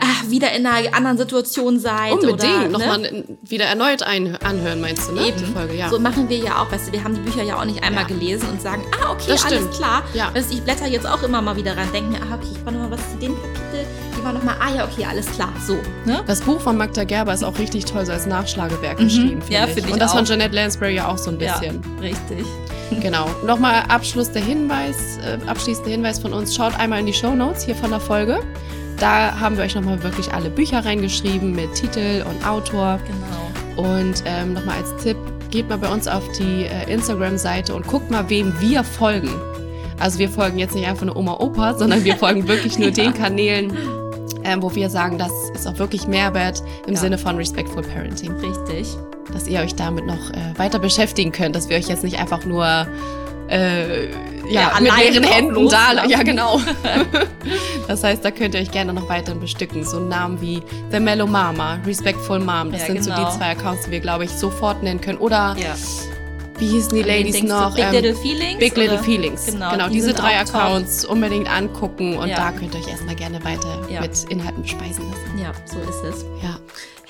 [0.00, 2.12] ah, wieder in einer anderen Situation seid.
[2.12, 2.42] Unbedingt.
[2.42, 2.68] Oder, ne?
[2.68, 5.26] Nochmal wieder erneut ein anhören, meinst du, ne?
[5.28, 5.38] Eben.
[5.38, 5.88] Die Folge, ja.
[5.88, 8.02] So machen wir ja auch, weißt du, wir haben die Bücher ja auch nicht einmal
[8.02, 8.08] Ja.
[8.08, 9.74] gelesen und sagen, ah, okay, Das alles stimmt.
[9.74, 10.02] klar.
[10.14, 10.30] Ja.
[10.34, 12.74] Weißt ich blätter jetzt auch immer mal wieder rein, denke mir, ah, okay, ich brauche
[12.74, 13.86] noch mal was zu dem Kapitel,
[14.18, 15.76] die war noch mal, ah ja, okay, alles klar, so.
[16.04, 16.22] Ne?
[16.26, 19.52] Das Buch von Magda Gerber ist auch richtig toll, so als Nachschlagewerk geschrieben, finde Mhm.
[19.52, 19.72] Ja, ich.
[19.74, 20.26] finde ich Und das von auch.
[20.28, 21.80] Jeanette Lansbury ja auch so ein bisschen.
[22.00, 22.44] richtig.
[23.00, 23.26] Genau.
[23.46, 26.54] Nochmal Abschluss der Hinweis, äh, abschließender Hinweis von uns.
[26.54, 28.40] Schaut einmal in die Show Notes hier von der Folge.
[28.98, 32.98] Da haben wir euch nochmal wirklich alle Bücher reingeschrieben mit Titel und Autor.
[33.06, 33.90] Genau.
[33.90, 35.16] Und ähm, nochmal als Tipp,
[35.50, 39.30] geht mal bei uns auf die äh, Instagram-Seite und guckt mal, wem wir folgen.
[40.00, 42.94] Also wir folgen jetzt nicht einfach nur Oma Opa, sondern wir folgen wirklich nur Ja.
[43.04, 43.76] den Kanälen,
[44.44, 47.00] ähm, wo wir sagen, das ist auch wirklich Mehrwert im Ja.
[47.00, 48.32] Sinne von Respectful Parenting.
[48.32, 48.96] Richtig.
[49.32, 52.44] Dass ihr euch damit noch äh, weiter beschäftigen könnt, dass wir euch jetzt nicht einfach
[52.44, 52.86] nur
[53.48, 54.06] äh,
[54.50, 56.04] ja, Ja, mit leeren Händen da.
[56.06, 56.60] Ja, genau.
[57.88, 59.84] das heißt, da könnt ihr euch gerne noch weiterhin bestücken.
[59.84, 63.30] So Namen wie The Mellow Mama, Respectful Mom, das Ja, sind so genau.
[63.30, 65.18] die zwei Accounts, die wir, glaube ich, sofort nennen können.
[65.18, 65.74] Oder Ja.
[66.58, 67.74] Wie hießen die Ladies noch?
[67.74, 68.58] Big Ähm, Little Feelings?
[68.58, 69.02] Big Little oder?
[69.04, 69.46] Feelings.
[69.46, 70.54] Genau, Genau, die diese drei auch top.
[70.56, 72.36] Accounts unbedingt angucken und Ja.
[72.36, 74.00] da könnt ihr euch erstmal gerne weiter Ja.
[74.00, 75.38] mit Inhalten bespeisen lassen.
[75.38, 76.24] Ja, so ist es.
[76.42, 76.58] Ja.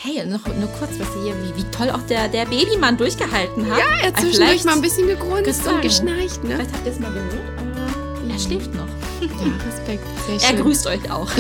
[0.01, 3.79] Hey, noch nur kurz, was hier, wie, wie toll auch der, der Babymann durchgehalten hat.
[3.79, 6.55] Ja, er hat zwischendurch mal ein bisschen gegrunzt und geschnarcht, ne?
[6.55, 8.87] Vielleicht habt ihr es mal gehört, aber er schläft noch.
[9.21, 10.05] Ja, Respekt.
[10.27, 10.63] Sehr Er schön.
[10.65, 11.29] grüßt euch auch.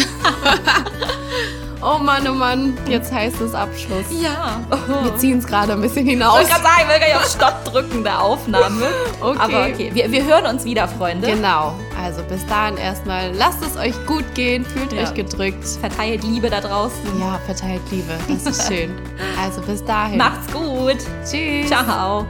[1.80, 4.06] Oh Mann, oh Mann, jetzt heißt es Abschluss.
[4.10, 4.60] Ja.
[5.04, 6.34] Wir ziehen es gerade ein bisschen Ich hinaus.
[6.38, 8.86] wollte gerade sagen, ich will gleich auf Stopp drücken der Aufnahme.
[9.20, 9.38] Okay.
[9.40, 11.26] Aber okay, wir, wir hören uns wieder, Freunde.
[11.26, 11.74] Genau.
[12.00, 15.02] Also bis dahin erstmal, lasst es euch gut gehen, fühlt Ja.
[15.02, 15.64] euch gedrückt.
[15.80, 16.98] Verteilt Liebe da draußen.
[17.20, 18.12] Ja, verteilt Liebe.
[18.28, 18.94] Das ist schön.
[19.42, 20.18] Also bis dahin.
[20.18, 20.98] Macht's gut.
[21.28, 21.66] Tschüss.
[21.68, 22.26] Ciao.